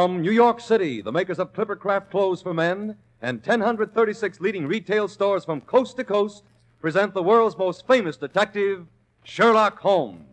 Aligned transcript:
From 0.00 0.22
New 0.22 0.30
York 0.30 0.60
City, 0.60 1.02
the 1.02 1.12
makers 1.12 1.38
of 1.38 1.52
Clippercraft 1.52 2.08
clothes 2.10 2.40
for 2.40 2.54
men 2.54 2.96
and 3.20 3.44
1,036 3.44 4.40
leading 4.40 4.66
retail 4.66 5.08
stores 5.08 5.44
from 5.44 5.60
coast 5.60 5.98
to 5.98 6.04
coast 6.04 6.42
present 6.80 7.12
the 7.12 7.22
world's 7.22 7.58
most 7.58 7.86
famous 7.86 8.16
detective, 8.16 8.86
Sherlock 9.24 9.78
Holmes. 9.80 10.24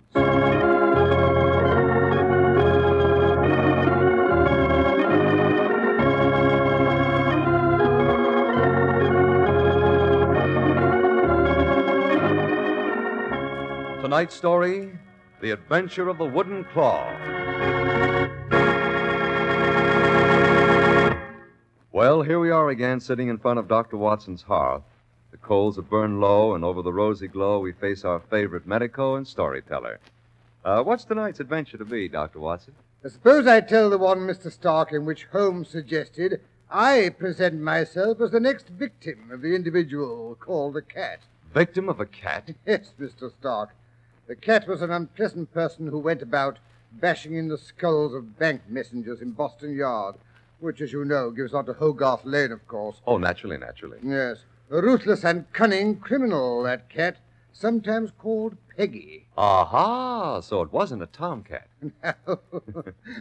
Tonight's 14.02 14.34
story 14.34 14.98
The 15.41 15.51
Adventure 15.51 16.07
of 16.07 16.18
the 16.18 16.26
Wooden 16.26 16.63
Claw. 16.71 17.76
Well, 21.98 22.21
here 22.21 22.40
we 22.40 22.51
are 22.51 22.70
again, 22.70 22.99
sitting 22.99 23.27
in 23.27 23.40
front 23.40 23.57
of 23.57 23.67
Dr. 23.67 23.98
Watson's 23.98 24.43
hearth. 24.43 24.84
The 25.31 25.37
coals 25.37 25.77
have 25.77 25.90
burned 25.90 26.21
low, 26.21 26.54
and 26.54 26.63
over 26.63 26.84
the 26.84 26.93
rosy 26.93 27.27
glow, 27.27 27.57
we 27.57 27.71
face 27.71 28.05
our 28.05 28.20
favorite 28.20 28.67
medico 28.67 29.15
and 29.15 29.27
storyteller. 29.27 29.99
Uh, 30.63 30.84
what's 30.84 31.05
tonight's 31.05 31.39
adventure 31.39 31.76
to 31.79 31.85
be, 31.85 32.07
Dr. 32.07 32.39
Watson? 32.39 32.76
Suppose 33.07 33.48
I 33.48 33.62
tell 33.62 33.89
the 33.89 33.98
one, 33.98 34.20
Mr. 34.20 34.51
Stark, 34.51 34.93
in 34.93 35.05
which 35.05 35.26
Holmes 35.31 35.70
suggested 35.70 36.39
I 36.70 37.09
present 37.17 37.62
myself 37.62 38.21
as 38.21 38.29
the 38.29 38.39
next 38.39 38.67
victim 38.70 39.32
of 39.32 39.41
the 39.41 39.55
individual 39.55 40.37
called 40.39 40.76
the 40.76 40.84
cat. 40.84 41.21
Victim 41.51 41.89
of 41.89 41.99
a 41.99 42.05
cat? 42.05 42.54
Yes, 42.67 42.93
Mr. 42.99 43.32
Stark. 43.32 43.71
The 44.27 44.35
cat 44.35 44.67
was 44.67 44.84
an 44.84 44.91
unpleasant 44.91 45.51
person 45.51 45.87
who 45.87 45.98
went 45.98 46.21
about 46.21 46.59
bashing 46.91 47.34
in 47.34 47.48
the 47.48 47.57
skulls 47.57 48.13
of 48.13 48.37
bank 48.37 48.61
messengers 48.70 49.20
in 49.20 49.32
Boston 49.32 49.76
Yard, 49.76 50.13
which, 50.60 50.82
as 50.82 50.91
you 50.91 51.05
know, 51.05 51.32
gives 51.32 51.54
on 51.54 51.66
to 51.66 51.74
Hogarth 51.74 52.26
Lane, 52.26 52.52
of 52.52 52.68
course. 52.68 53.02
Oh, 53.05 53.18
naturally, 53.18 53.58
naturally. 53.58 54.00
Yes. 54.04 54.46
A 54.70 54.82
ruthless 54.82 55.24
and 55.24 55.52
cunning 55.54 55.98
criminal, 55.98 56.63
that 56.63 56.90
cat, 56.90 57.18
sometimes 57.54 58.12
called 58.18 58.58
Peggy. 58.76 59.28
Aha! 59.38 60.41
So 60.41 60.62
it 60.62 60.72
wasn't 60.72 61.04
a 61.04 61.08
tomcat. 61.08 61.68
Now, 62.04 62.40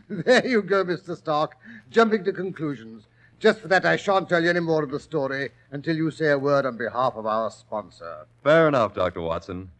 there 0.08 0.46
you 0.46 0.62
go, 0.62 0.84
Mr. 0.84 1.16
Stark, 1.16 1.56
jumping 1.90 2.24
to 2.24 2.32
conclusions. 2.32 3.06
Just 3.38 3.60
for 3.60 3.68
that, 3.68 3.84
I 3.84 3.96
shan't 3.96 4.28
tell 4.28 4.42
you 4.42 4.50
any 4.50 4.60
more 4.60 4.82
of 4.82 4.90
the 4.90 4.98
story 4.98 5.50
until 5.70 5.94
you 5.94 6.10
say 6.10 6.30
a 6.30 6.38
word 6.38 6.64
on 6.64 6.78
behalf 6.78 7.14
of 7.16 7.26
our 7.26 7.50
sponsor. 7.50 8.26
Fair 8.42 8.66
enough, 8.66 8.94
Dr. 8.94 9.20
Watson. 9.20 9.70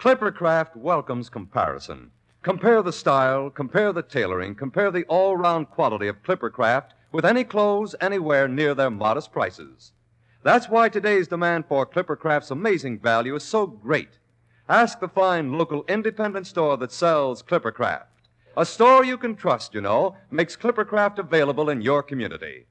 Clippercraft 0.00 0.74
welcomes 0.76 1.28
comparison. 1.28 2.10
Compare 2.42 2.82
the 2.82 2.92
style, 2.92 3.50
compare 3.50 3.92
the 3.92 4.02
tailoring, 4.02 4.54
compare 4.54 4.92
the 4.92 5.04
all 5.06 5.36
round 5.36 5.70
quality 5.70 6.06
of 6.06 6.22
Clippercraft 6.22 6.90
with 7.10 7.24
any 7.24 7.42
clothes 7.42 7.96
anywhere 8.00 8.46
near 8.46 8.74
their 8.74 8.90
modest 8.90 9.32
prices. 9.32 9.92
That's 10.44 10.68
why 10.68 10.88
today's 10.88 11.26
demand 11.26 11.64
for 11.66 11.84
Clippercraft's 11.84 12.52
amazing 12.52 13.00
value 13.00 13.34
is 13.34 13.42
so 13.42 13.66
great. 13.66 14.18
Ask 14.68 15.00
the 15.00 15.08
fine 15.08 15.54
local 15.54 15.84
independent 15.88 16.46
store 16.46 16.76
that 16.76 16.92
sells 16.92 17.42
Clippercraft. 17.42 18.06
A 18.56 18.64
store 18.64 19.04
you 19.04 19.18
can 19.18 19.34
trust, 19.34 19.74
you 19.74 19.80
know, 19.80 20.16
makes 20.30 20.56
Clippercraft 20.56 21.18
available 21.18 21.68
in 21.68 21.82
your 21.82 22.04
community. 22.04 22.66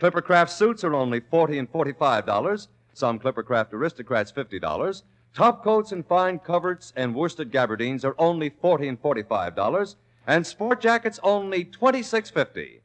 Clippercraft 0.00 0.50
suits 0.50 0.82
are 0.82 0.94
only 0.94 1.20
40 1.20 1.58
and 1.58 1.72
$45, 1.72 2.66
some 2.92 3.20
Clippercraft 3.20 3.72
aristocrats 3.72 4.32
$50. 4.32 5.02
Top 5.34 5.64
coats 5.64 5.92
and 5.92 6.06
fine 6.06 6.38
coverts 6.38 6.92
and 6.94 7.14
worsted 7.14 7.50
gabardines 7.50 8.04
are 8.04 8.14
only 8.18 8.50
40 8.50 8.88
and 8.88 9.02
$45, 9.02 9.96
and 10.26 10.46
sport 10.46 10.80
jackets 10.80 11.18
only 11.22 11.64
$26.50. 11.64 12.80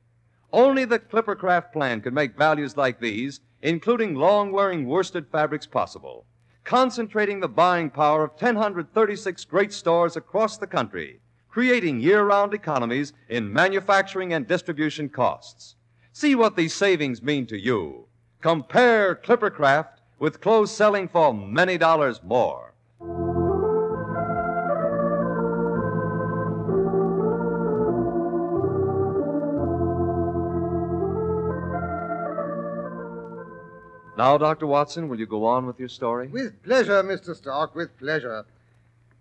Only 0.53 0.85
the 0.85 1.00
Clippercraft 1.00 1.74
plan 1.74 2.00
can 2.00 2.13
make 2.13 2.38
values 2.38 2.78
like 2.78 3.02
these, 3.02 3.41
including 3.62 4.16
long 4.16 4.53
wearing 4.53 4.88
worsted 4.88 5.28
fabrics, 5.30 5.66
possible, 5.66 6.25
concentrating 6.63 7.41
the 7.41 7.50
buying 7.50 7.90
power 7.90 8.24
of 8.24 8.41
1,036 8.41 9.44
great 9.44 9.74
stores 9.74 10.16
across 10.16 10.58
the 10.58 10.68
country, 10.68 11.19
creating 11.50 12.00
year 12.00 12.24
round 12.24 12.53
economies 12.53 13.12
in 13.28 13.52
manufacturing 13.52 14.31
and 14.31 14.47
distribution 14.47 15.09
costs. 15.09 15.75
See 16.14 16.34
what 16.34 16.56
these 16.56 16.74
savings 16.74 17.22
mean 17.22 17.46
to 17.47 17.59
you. 17.59 18.08
Compare 18.41 19.16
Clippercraft 19.16 19.97
with 20.19 20.41
clothes 20.41 20.72
selling 20.72 21.07
for 21.07 21.33
many 21.33 21.78
dollars 21.78 22.22
more. 22.23 22.73
Now, 34.17 34.35
Dr. 34.35 34.66
Watson, 34.66 35.09
will 35.09 35.19
you 35.19 35.28
go 35.28 35.45
on 35.45 35.67
with 35.67 35.78
your 35.79 35.89
story? 35.89 36.28
With 36.28 36.63
pleasure, 36.63 37.03
Mr. 37.03 37.35
Stark, 37.35 37.75
with 37.75 37.95
pleasure. 37.99 38.45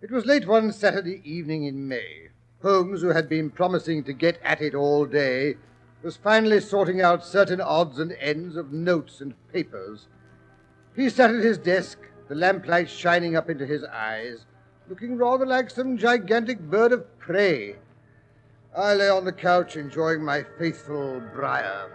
It 0.01 0.11
was 0.11 0.25
late 0.25 0.47
one 0.47 0.73
Saturday 0.73 1.21
evening 1.23 1.65
in 1.65 1.87
May. 1.87 2.29
Holmes, 2.63 3.03
who 3.03 3.09
had 3.09 3.29
been 3.29 3.51
promising 3.51 4.05
to 4.05 4.15
get 4.15 4.41
at 4.43 4.63
it 4.63 4.75
all 4.75 5.05
day, 5.05 5.57
was 6.03 6.17
finally 6.17 6.61
sorting 6.61 7.03
out 7.03 7.27
certain 7.27 7.61
odds 7.61 7.99
and 7.99 8.13
ends 8.19 8.57
of 8.57 8.73
notes 8.73 9.21
and 9.21 9.35
papers. 9.53 10.07
He 10.97 11.11
sat 11.11 11.29
at 11.31 11.45
his 11.45 11.59
desk, 11.59 11.99
the 12.27 12.35
lamplight 12.35 12.89
shining 12.89 13.37
up 13.37 13.51
into 13.51 13.67
his 13.67 13.85
eyes, 13.85 14.47
looking 14.89 15.19
rather 15.19 15.45
like 15.45 15.69
some 15.69 15.99
gigantic 15.99 16.59
bird 16.59 16.91
of 16.91 17.19
prey. 17.19 17.77
I 18.75 18.95
lay 18.95 19.11
on 19.11 19.27
the 19.27 19.33
couch 19.33 19.77
enjoying 19.77 20.25
my 20.25 20.43
faithful 20.59 21.21
briar. 21.35 21.91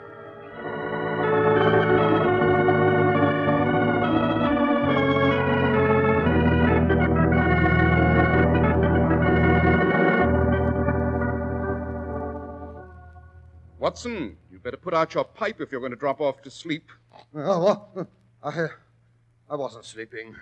Watson, 13.79 14.37
you'd 14.51 14.61
better 14.61 14.77
put 14.77 14.93
out 14.93 15.15
your 15.15 15.23
pipe 15.23 15.59
if 15.59 15.71
you're 15.71 15.81
going 15.81 15.91
to 15.91 15.97
drop 15.97 16.21
off 16.21 16.43
to 16.43 16.51
sleep. 16.51 16.91
Oh? 17.35 18.07
I, 18.43 18.67
I 19.51 19.55
wasn't 19.55 19.83
sleeping. 19.83 20.37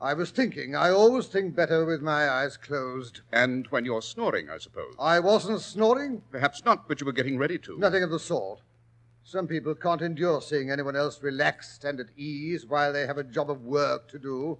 I 0.00 0.12
was 0.12 0.32
thinking. 0.32 0.74
I 0.74 0.90
always 0.90 1.26
think 1.28 1.54
better 1.54 1.84
with 1.84 2.02
my 2.02 2.28
eyes 2.28 2.56
closed. 2.56 3.20
And 3.32 3.68
when 3.68 3.84
you're 3.84 4.02
snoring, 4.02 4.50
I 4.50 4.58
suppose. 4.58 4.92
I 4.98 5.20
wasn't 5.20 5.60
snoring. 5.60 6.22
Perhaps 6.32 6.64
not, 6.64 6.88
but 6.88 7.00
you 7.00 7.06
were 7.06 7.12
getting 7.12 7.38
ready 7.38 7.58
to. 7.58 7.78
Nothing 7.78 8.02
of 8.02 8.10
the 8.10 8.18
sort. 8.18 8.58
Some 9.22 9.46
people 9.46 9.72
can't 9.76 10.02
endure 10.02 10.40
seeing 10.40 10.68
anyone 10.68 10.96
else 10.96 11.22
relaxed 11.22 11.84
and 11.84 12.00
at 12.00 12.08
ease 12.16 12.66
while 12.66 12.92
they 12.92 13.06
have 13.06 13.18
a 13.18 13.24
job 13.24 13.50
of 13.52 13.62
work 13.62 14.08
to 14.08 14.18
do. 14.18 14.58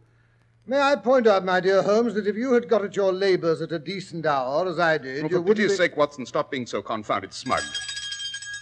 May 0.64 0.81
I 0.81 0.94
point 0.94 1.26
out, 1.26 1.44
my 1.44 1.58
dear 1.58 1.82
Holmes, 1.82 2.14
that 2.14 2.28
if 2.28 2.37
you 2.37 2.52
had 2.52 2.69
got 2.69 2.84
at 2.84 2.94
your 2.94 3.12
labors 3.12 3.61
at 3.61 3.72
a 3.72 3.78
decent 3.81 4.25
hour, 4.25 4.69
as 4.69 4.78
I 4.78 4.99
did, 4.99 5.22
Well, 5.22 5.32
you 5.32 5.37
for 5.38 5.40
wouldn't 5.40 5.56
pity's 5.56 5.72
be... 5.72 5.76
sake, 5.78 5.96
Watson, 5.96 6.26
stop 6.26 6.50
being 6.52 6.66
so 6.66 6.81
confounded 6.81 7.32
smug. 7.32 7.62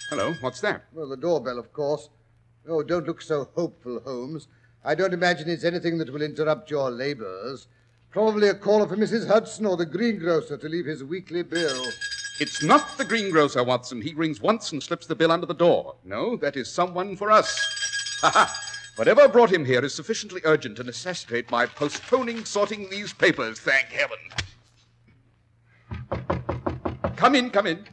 Hello, 0.08 0.32
what's 0.40 0.60
that? 0.62 0.84
Well, 0.94 1.08
the 1.08 1.16
doorbell, 1.18 1.58
of 1.58 1.70
course. 1.74 2.08
Oh, 2.66 2.82
don't 2.82 3.06
look 3.06 3.20
so 3.20 3.50
hopeful, 3.54 4.00
Holmes. 4.04 4.48
I 4.86 4.94
don't 4.94 5.12
imagine 5.12 5.50
it's 5.50 5.64
anything 5.64 5.98
that 5.98 6.12
will 6.12 6.22
interrupt 6.22 6.70
your 6.70 6.92
labors. 6.92 7.66
Probably 8.12 8.48
a 8.48 8.54
caller 8.54 8.86
for 8.86 8.96
Mrs. 8.96 9.26
Hudson 9.26 9.66
or 9.66 9.76
the 9.76 9.84
greengrocer 9.84 10.56
to 10.56 10.68
leave 10.68 10.86
his 10.86 11.02
weekly 11.02 11.42
bill. 11.42 11.86
It's 12.38 12.62
not 12.62 12.96
the 12.96 13.04
greengrocer, 13.04 13.64
Watson. 13.64 14.00
He 14.00 14.14
rings 14.14 14.40
once 14.40 14.70
and 14.70 14.80
slips 14.80 15.08
the 15.08 15.16
bill 15.16 15.32
under 15.32 15.44
the 15.44 15.54
door. 15.54 15.96
No, 16.04 16.36
that 16.36 16.56
is 16.56 16.72
someone 16.72 17.16
for 17.16 17.32
us. 17.32 17.58
Ha 18.20 18.30
ha! 18.30 18.60
Whatever 18.94 19.26
brought 19.26 19.52
him 19.52 19.64
here 19.64 19.84
is 19.84 19.92
sufficiently 19.92 20.40
urgent 20.44 20.76
to 20.76 20.84
necessitate 20.84 21.50
my 21.50 21.66
postponing 21.66 22.44
sorting 22.44 22.88
these 22.88 23.12
papers, 23.12 23.58
thank 23.58 23.86
heaven. 23.88 24.18
Come 27.16 27.34
in, 27.34 27.50
come 27.50 27.66
in. 27.66 27.84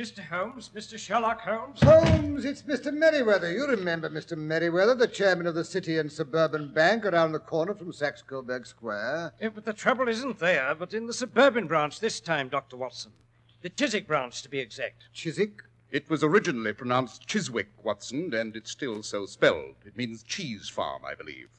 Mr. 0.00 0.26
Holmes, 0.26 0.70
Mr. 0.74 0.98
Sherlock 0.98 1.42
Holmes. 1.42 1.82
Holmes, 1.82 2.46
it's 2.46 2.62
Mr. 2.62 2.90
Merriweather. 2.90 3.52
You 3.52 3.66
remember 3.66 4.08
Mr. 4.08 4.34
Merriweather, 4.34 4.94
the 4.94 5.06
chairman 5.06 5.46
of 5.46 5.54
the 5.54 5.62
City 5.62 5.98
and 5.98 6.10
Suburban 6.10 6.72
Bank 6.72 7.04
around 7.04 7.32
the 7.32 7.38
corner 7.38 7.74
from 7.74 7.92
Saxe 7.92 8.22
Coburg 8.22 8.66
Square? 8.66 9.34
Yeah, 9.38 9.50
but 9.50 9.66
the 9.66 9.74
trouble 9.74 10.08
isn't 10.08 10.38
there, 10.38 10.74
but 10.74 10.94
in 10.94 11.06
the 11.06 11.12
suburban 11.12 11.66
branch 11.66 12.00
this 12.00 12.18
time, 12.18 12.48
Dr. 12.48 12.78
Watson. 12.78 13.12
The 13.60 13.68
Chiswick 13.68 14.06
branch, 14.06 14.40
to 14.40 14.48
be 14.48 14.58
exact. 14.58 15.04
Chiswick? 15.12 15.64
It 15.90 16.08
was 16.08 16.24
originally 16.24 16.72
pronounced 16.72 17.26
Chiswick, 17.26 17.68
Watson, 17.84 18.32
and 18.32 18.56
it's 18.56 18.70
still 18.70 19.02
so 19.02 19.26
spelled. 19.26 19.74
It 19.84 19.98
means 19.98 20.22
cheese 20.22 20.70
farm, 20.70 21.02
I 21.04 21.14
believe. 21.14 21.50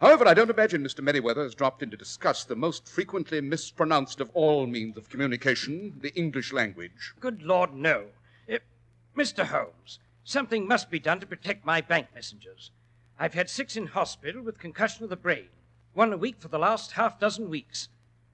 However, 0.00 0.26
I 0.26 0.34
don't 0.34 0.50
imagine 0.50 0.82
Mr. 0.82 1.02
Merriweather 1.02 1.44
has 1.44 1.54
dropped 1.54 1.82
in 1.82 1.90
to 1.90 1.96
discuss 1.96 2.44
the 2.44 2.56
most 2.56 2.88
frequently 2.88 3.40
mispronounced 3.40 4.20
of 4.20 4.30
all 4.34 4.66
means 4.66 4.96
of 4.96 5.08
communication, 5.08 5.98
the 6.00 6.14
English 6.14 6.52
language. 6.52 7.14
Good 7.20 7.42
Lord, 7.42 7.72
no. 7.72 8.06
Uh, 8.52 8.58
Mr. 9.16 9.46
Holmes, 9.46 10.00
something 10.24 10.66
must 10.66 10.90
be 10.90 10.98
done 10.98 11.20
to 11.20 11.26
protect 11.26 11.64
my 11.64 11.80
bank 11.80 12.08
messengers. 12.14 12.72
I've 13.18 13.34
had 13.34 13.48
six 13.48 13.76
in 13.76 13.86
hospital 13.86 14.42
with 14.42 14.58
concussion 14.58 15.04
of 15.04 15.10
the 15.10 15.16
brain, 15.16 15.48
one 15.92 16.12
a 16.12 16.16
week 16.16 16.40
for 16.40 16.48
the 16.48 16.58
last 16.58 16.92
half 16.92 17.20
dozen 17.20 17.48
weeks. 17.48 17.88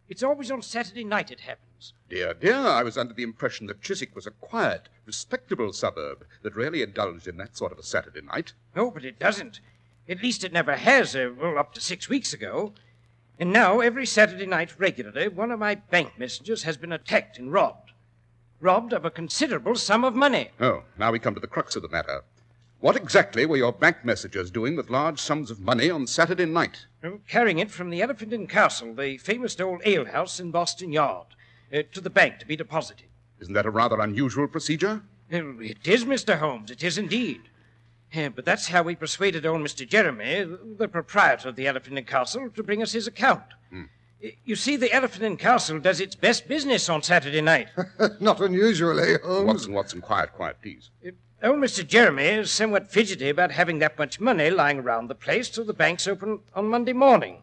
It's 0.09 0.23
always 0.23 0.51
on 0.51 0.63
Saturday 0.63 1.05
night 1.05 1.31
it 1.31 1.41
happens. 1.41 1.93
Dear, 2.09 2.35
dear, 2.35 2.57
I 2.57 2.83
was 2.83 2.97
under 2.97 3.15
the 3.15 3.23
impression 3.23 3.67
that 3.67 3.83
Chiswick 3.83 4.17
was 4.17 4.27
a 4.27 4.33
quiet, 4.33 4.89
respectable 5.07 5.73
suburb 5.73 6.27
that 6.43 6.57
rarely 6.57 6.83
indulged 6.83 7.29
in 7.29 7.37
that 7.37 7.57
sort 7.57 7.71
of 7.71 7.79
a 7.79 7.83
Saturday 7.83 8.23
night. 8.23 8.55
No, 8.75 8.91
but 8.91 9.05
it 9.05 9.19
doesn't. 9.19 9.61
At 10.11 10.25
least 10.25 10.43
it 10.43 10.53
never 10.53 10.75
has, 10.75 11.15
uh, 11.15 11.31
well, 11.41 11.57
up 11.57 11.73
to 11.75 11.81
six 11.81 12.09
weeks 12.09 12.33
ago. 12.33 12.73
And 13.39 13.53
now, 13.53 13.79
every 13.79 14.05
Saturday 14.05 14.45
night 14.45 14.75
regularly, 14.77 15.29
one 15.29 15.53
of 15.53 15.61
my 15.61 15.77
bank 15.77 16.15
messengers 16.19 16.65
has 16.65 16.77
been 16.77 16.93
attacked 16.93 17.39
and 17.39 17.53
robbed. 17.53 17.93
Robbed 18.61 18.93
of 18.93 19.05
a 19.05 19.11
considerable 19.11 19.77
sum 19.77 20.05
of 20.05 20.17
money. 20.17 20.51
Oh, 20.61 20.83
now 20.99 21.13
we 21.13 21.21
come 21.21 21.35
to 21.35 21.41
the 21.41 21.47
crux 21.47 21.77
of 21.77 21.83
the 21.83 21.89
matter. 21.89 22.25
What 22.81 22.97
exactly 22.97 23.47
were 23.47 23.57
your 23.57 23.73
bank 23.73 23.99
messengers 24.05 24.51
doing 24.51 24.75
with 24.75 24.91
large 24.91 25.21
sums 25.21 25.49
of 25.49 25.61
money 25.61 25.89
on 25.91 26.09
Saturday 26.09 26.45
night? 26.45 26.87
Oh, 27.05 27.21
Carrying 27.29 27.61
it 27.61 27.71
from 27.71 27.91
the 27.91 28.03
Elephant 28.03 28.33
and 28.33 28.49
Castle, 28.49 28.95
the 28.95 29.17
famous 29.19 29.59
old 29.61 29.81
alehouse 29.87 30.41
in 30.41 30.51
Boston 30.51 30.91
Yard, 30.93 31.27
uh, 31.73 31.83
to 31.93 32.01
the 32.01 32.11
bank 32.11 32.41
to 32.41 32.47
be 32.47 32.57
deposited. 32.57 33.07
Isn't 33.39 33.55
that 33.55 33.65
a 33.67 33.71
rather 33.71 34.01
unusual 34.01 34.49
procedure? 34.49 35.03
Oh, 35.33 35.61
It 35.61 35.87
is, 35.87 36.05
Mr. 36.05 36.39
Holmes, 36.39 36.73
it 36.73 36.83
is 36.83 36.99
indeed. 36.99 37.43
Eh, 38.13 38.29
But 38.29 38.45
that's 38.45 38.69
how 38.69 38.83
we 38.83 38.97
persuaded 38.97 39.47
old 39.47 39.61
Mr. 39.61 39.87
Jeremy, 39.89 40.45
the 40.79 40.89
proprietor 40.89 41.49
of 41.49 41.57
the 41.57 41.67
Elephant 41.67 41.97
and 41.99 42.07
Castle, 42.07 42.51
to 42.51 42.63
bring 42.63 42.83
us 42.83 42.93
his 42.93 43.07
account. 43.07 43.45
Eh, 44.23 44.31
You 44.45 44.57
see, 44.57 44.77
the 44.77 44.93
Elephant 44.93 45.25
and 45.25 45.39
Castle 45.39 45.79
does 45.79 46.01
its 46.01 46.15
best 46.15 46.49
business 46.49 46.89
on 46.89 47.03
Saturday 47.03 47.41
night. 47.41 47.69
Not 48.21 48.41
unusually, 48.41 49.15
Holmes. 49.23 49.47
Watson, 49.47 49.73
Watson, 49.73 50.01
quiet, 50.01 50.33
quiet, 50.33 50.57
please. 50.63 50.91
Eh, 51.05 51.11
Old 51.43 51.57
Mr. 51.59 51.87
Jeremy 51.87 52.25
is 52.25 52.51
somewhat 52.51 52.91
fidgety 52.91 53.31
about 53.31 53.51
having 53.53 53.79
that 53.79 53.99
much 53.99 54.21
money 54.21 54.51
lying 54.51 54.79
around 54.81 55.09
the 55.09 55.15
place 55.15 55.49
till 55.49 55.65
the 55.65 55.73
bank's 55.73 56.07
open 56.07 56.41
on 56.55 56.69
Monday 56.69 56.93
morning. 56.93 57.39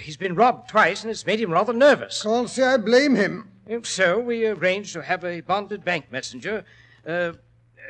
He's 0.00 0.16
been 0.16 0.34
robbed 0.34 0.70
twice, 0.70 1.02
and 1.02 1.10
it's 1.12 1.26
made 1.26 1.38
him 1.40 1.52
rather 1.52 1.72
nervous. 1.74 2.22
Can't 2.22 2.48
say 2.48 2.62
I 2.64 2.76
blame 2.78 3.14
him. 3.14 3.50
So 3.84 4.18
we 4.18 4.46
arranged 4.46 4.94
to 4.94 5.02
have 5.02 5.24
a 5.24 5.42
bonded 5.42 5.84
bank 5.84 6.10
messenger 6.10 6.64
uh, 7.06 7.10
s- 7.10 7.36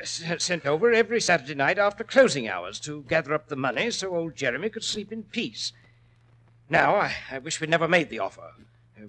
sent 0.03 0.65
over 0.65 0.91
every 0.91 1.21
Saturday 1.21 1.55
night 1.55 1.77
after 1.77 2.03
closing 2.03 2.47
hours 2.47 2.79
to 2.81 3.03
gather 3.07 3.33
up 3.33 3.47
the 3.47 3.55
money 3.55 3.91
so 3.91 4.15
old 4.15 4.35
Jeremy 4.35 4.69
could 4.69 4.83
sleep 4.83 5.11
in 5.11 5.23
peace. 5.23 5.71
Now, 6.69 6.95
I, 6.95 7.13
I 7.31 7.37
wish 7.39 7.61
we'd 7.61 7.69
never 7.69 7.87
made 7.87 8.09
the 8.09 8.19
offer. 8.19 8.51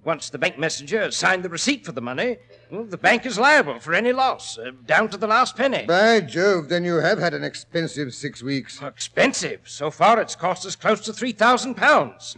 Once 0.05 0.29
the 0.29 0.39
bank 0.39 0.59
messenger 0.59 1.01
has 1.01 1.17
signed 1.17 1.43
the 1.43 1.49
receipt 1.49 1.87
for 1.87 1.93
the 1.93 2.01
money, 2.01 2.37
well, 2.71 2.85
the 2.85 2.99
bank 2.99 3.25
is 3.25 3.39
liable 3.39 3.79
for 3.81 3.95
any 3.95 4.13
loss, 4.13 4.59
uh, 4.59 4.71
down 4.85 5.09
to 5.09 5.17
the 5.17 5.27
last 5.27 5.57
penny. 5.57 5.87
By 5.87 6.21
Jove, 6.21 6.69
then 6.69 6.85
you 6.85 6.97
have 6.97 7.19
had 7.19 7.35
an 7.35 7.45
expensive 7.45 8.13
six 8.13 8.43
weeks. 8.43 8.83
Expensive. 8.83 9.61
So 9.65 9.91
far, 9.91 10.21
it's 10.21 10.37
cost 10.37 10.67
us 10.67 10.77
close 10.77 11.01
to 11.03 11.13
three 11.13 11.33
thousand 11.33 11.77
pounds. 11.77 12.35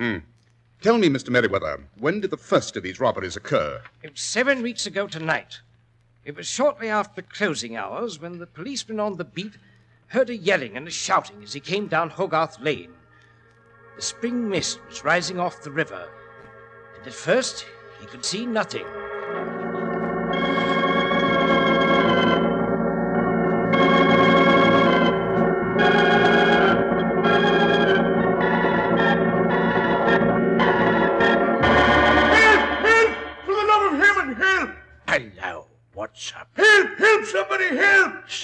Tell 0.80 0.98
me, 0.98 1.08
Mr. 1.08 1.30
Merriweather, 1.30 1.82
when 1.98 2.20
did 2.20 2.30
the 2.30 2.36
first 2.36 2.76
of 2.76 2.84
these 2.84 3.00
robberies 3.00 3.34
occur? 3.34 3.82
It 4.02 4.12
was 4.12 4.20
seven 4.20 4.62
weeks 4.62 4.86
ago 4.86 5.08
tonight. 5.08 5.58
It 6.28 6.36
was 6.36 6.46
shortly 6.46 6.90
after 6.90 7.22
closing 7.22 7.75
hours 7.75 8.20
when 8.20 8.38
the 8.38 8.46
policeman 8.46 9.00
on 9.00 9.16
the 9.16 9.25
beat 9.25 9.56
heard 10.08 10.28
a 10.28 10.36
yelling 10.36 10.76
and 10.76 10.86
a 10.86 10.90
shouting 10.90 11.42
as 11.42 11.54
he 11.54 11.60
came 11.60 11.86
down 11.86 12.10
Hogarth 12.10 12.60
Lane. 12.60 12.92
The 13.96 14.02
spring 14.02 14.46
mist 14.46 14.78
was 14.90 15.02
rising 15.02 15.40
off 15.40 15.62
the 15.62 15.70
river, 15.70 16.06
and 16.98 17.06
at 17.06 17.14
first 17.14 17.64
he 17.98 18.04
could 18.04 18.26
see 18.26 18.44
nothing. 18.44 18.84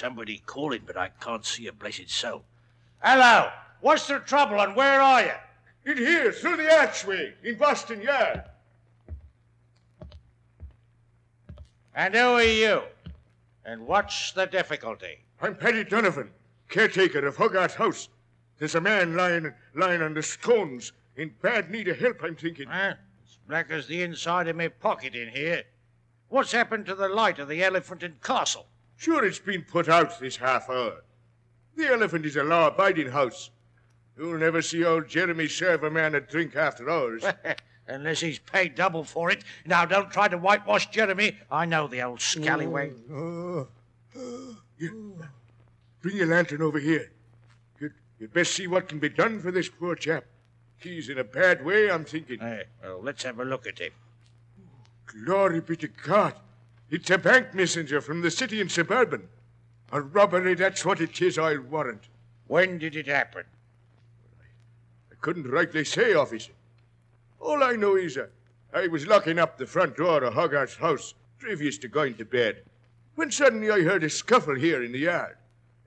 Somebody 0.05 0.43
calling, 0.45 0.83
but 0.85 0.97
I 0.97 1.09
can't 1.19 1.43
see 1.43 1.65
a 1.65 1.73
blessed 1.73 2.11
soul. 2.11 2.43
Hello! 2.99 3.49
What's 3.81 4.07
the 4.07 4.19
trouble 4.19 4.61
and 4.61 4.75
where 4.75 5.01
are 5.01 5.23
you? 5.23 5.31
In 5.83 5.97
here, 5.97 6.31
through 6.31 6.57
the 6.57 6.71
archway, 6.71 7.33
in 7.43 7.57
Boston 7.57 8.03
Yard. 8.03 8.43
And 11.95 12.13
who 12.13 12.19
are 12.19 12.43
you? 12.43 12.83
And 13.65 13.87
what's 13.87 14.31
the 14.33 14.45
difficulty? 14.45 15.23
I'm 15.41 15.55
Paddy 15.55 15.83
Donovan, 15.83 16.29
caretaker 16.69 17.25
of 17.25 17.37
Hogarth 17.37 17.73
House. 17.73 18.07
There's 18.59 18.75
a 18.75 18.81
man 18.81 19.15
lying 19.15 19.51
lying 19.73 20.03
on 20.03 20.13
the 20.13 20.21
scones 20.21 20.91
in 21.17 21.33
bad 21.41 21.71
need 21.71 21.87
of 21.87 21.97
help, 21.97 22.23
I'm 22.23 22.35
thinking. 22.35 22.67
Huh? 22.67 22.93
As 23.23 23.39
black 23.47 23.71
as 23.71 23.87
the 23.87 24.03
inside 24.03 24.47
of 24.49 24.55
my 24.55 24.67
pocket 24.67 25.15
in 25.15 25.29
here. 25.29 25.63
What's 26.29 26.51
happened 26.51 26.85
to 26.85 26.93
the 26.93 27.09
light 27.09 27.39
of 27.39 27.47
the 27.47 27.63
Elephant 27.63 28.03
and 28.03 28.21
Castle? 28.21 28.67
Sure, 28.97 29.25
it's 29.25 29.39
been 29.39 29.63
put 29.63 29.89
out 29.89 30.19
this 30.19 30.37
half 30.37 30.69
hour. 30.69 31.03
The 31.75 31.87
Elephant 31.87 32.25
is 32.25 32.35
a 32.37 32.43
law 32.43 32.67
abiding 32.67 33.11
house. 33.11 33.49
You'll 34.17 34.37
never 34.37 34.61
see 34.61 34.85
old 34.85 35.09
Jeremy 35.09 35.47
serve 35.47 35.83
a 35.83 35.89
man 35.89 36.15
a 36.15 36.21
drink 36.21 36.55
after 36.55 36.89
hours. 36.89 37.25
Unless 37.87 38.21
he's 38.21 38.39
paid 38.39 38.75
double 38.75 39.03
for 39.03 39.29
it. 39.29 39.43
Now, 39.65 39.85
don't 39.85 40.09
try 40.09 40.27
to 40.27 40.37
whitewash 40.37 40.89
Jeremy. 40.89 41.37
I 41.51 41.65
know 41.65 41.87
the 41.87 42.01
old 42.01 42.21
scallywag. 42.21 42.93
Oh. 43.11 43.67
Bring 46.01 46.17
your 46.17 46.27
lantern 46.27 46.61
over 46.61 46.79
here. 46.79 47.11
You'd, 47.79 47.93
you'd 48.19 48.33
best 48.33 48.53
see 48.53 48.67
what 48.67 48.87
can 48.87 48.99
be 48.99 49.09
done 49.09 49.39
for 49.39 49.51
this 49.51 49.69
poor 49.69 49.95
chap. 49.95 50.23
He's 50.77 51.09
in 51.09 51.17
a 51.19 51.23
bad 51.23 51.65
way, 51.65 51.91
I'm 51.91 52.05
thinking. 52.05 52.41
Eh, 52.41 52.63
well, 52.83 53.01
let's 53.01 53.23
have 53.23 53.39
a 53.39 53.45
look 53.45 53.67
at 53.67 53.79
him. 53.79 53.91
Glory 55.05 55.61
be 55.61 55.75
to 55.77 55.87
God. 55.87 56.33
It's 56.89 57.09
a 57.09 57.17
bank 57.17 57.53
messenger 57.53 58.01
from 58.01 58.21
the 58.21 58.31
city 58.31 58.61
and 58.61 58.71
suburban. 58.71 59.27
A 59.91 60.01
robbery, 60.01 60.53
that's 60.53 60.85
what 60.85 61.01
it 61.01 61.21
is, 61.21 61.37
I'll 61.37 61.61
warrant. 61.61 62.07
When 62.47 62.77
did 62.77 62.95
it 62.95 63.07
happen? 63.07 63.45
I 65.11 65.15
couldn't 65.21 65.49
rightly 65.49 65.83
say, 65.83 66.13
officer. 66.13 66.51
All 67.39 67.63
I 67.63 67.73
know 67.73 67.95
is 67.95 68.17
uh, 68.17 68.27
I 68.73 68.87
was 68.87 69.07
locking 69.07 69.39
up 69.39 69.57
the 69.57 69.65
front 69.65 69.97
door 69.97 70.23
of 70.23 70.33
Hogarth's 70.33 70.75
house 70.75 71.13
previous 71.39 71.77
to 71.79 71.87
going 71.87 72.15
to 72.15 72.25
bed, 72.25 72.63
when 73.15 73.31
suddenly 73.31 73.71
I 73.71 73.81
heard 73.81 74.03
a 74.03 74.09
scuffle 74.09 74.55
here 74.55 74.83
in 74.83 74.91
the 74.91 74.99
yard, 74.99 75.37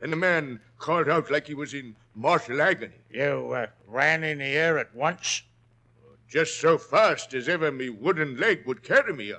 and 0.01 0.13
a 0.13 0.17
man 0.17 0.61
called 0.79 1.09
out 1.09 1.31
like 1.31 1.47
he 1.47 1.55
was 1.55 1.75
in 1.75 1.97
mortal 2.15 2.63
agony. 2.63 2.95
You 3.11 3.53
uh, 3.55 3.67
ran 3.87 4.25
in 4.25 4.41
here 4.41 4.79
at 4.79 4.95
once? 4.95 5.43
just 6.29 6.61
so 6.61 6.77
fast 6.77 7.33
as 7.33 7.49
ever 7.49 7.73
me 7.73 7.89
wooden 7.89 8.37
leg 8.37 8.67
would 8.67 8.83
carry 8.83 9.15
me. 9.15 9.33
Uh, 9.33 9.39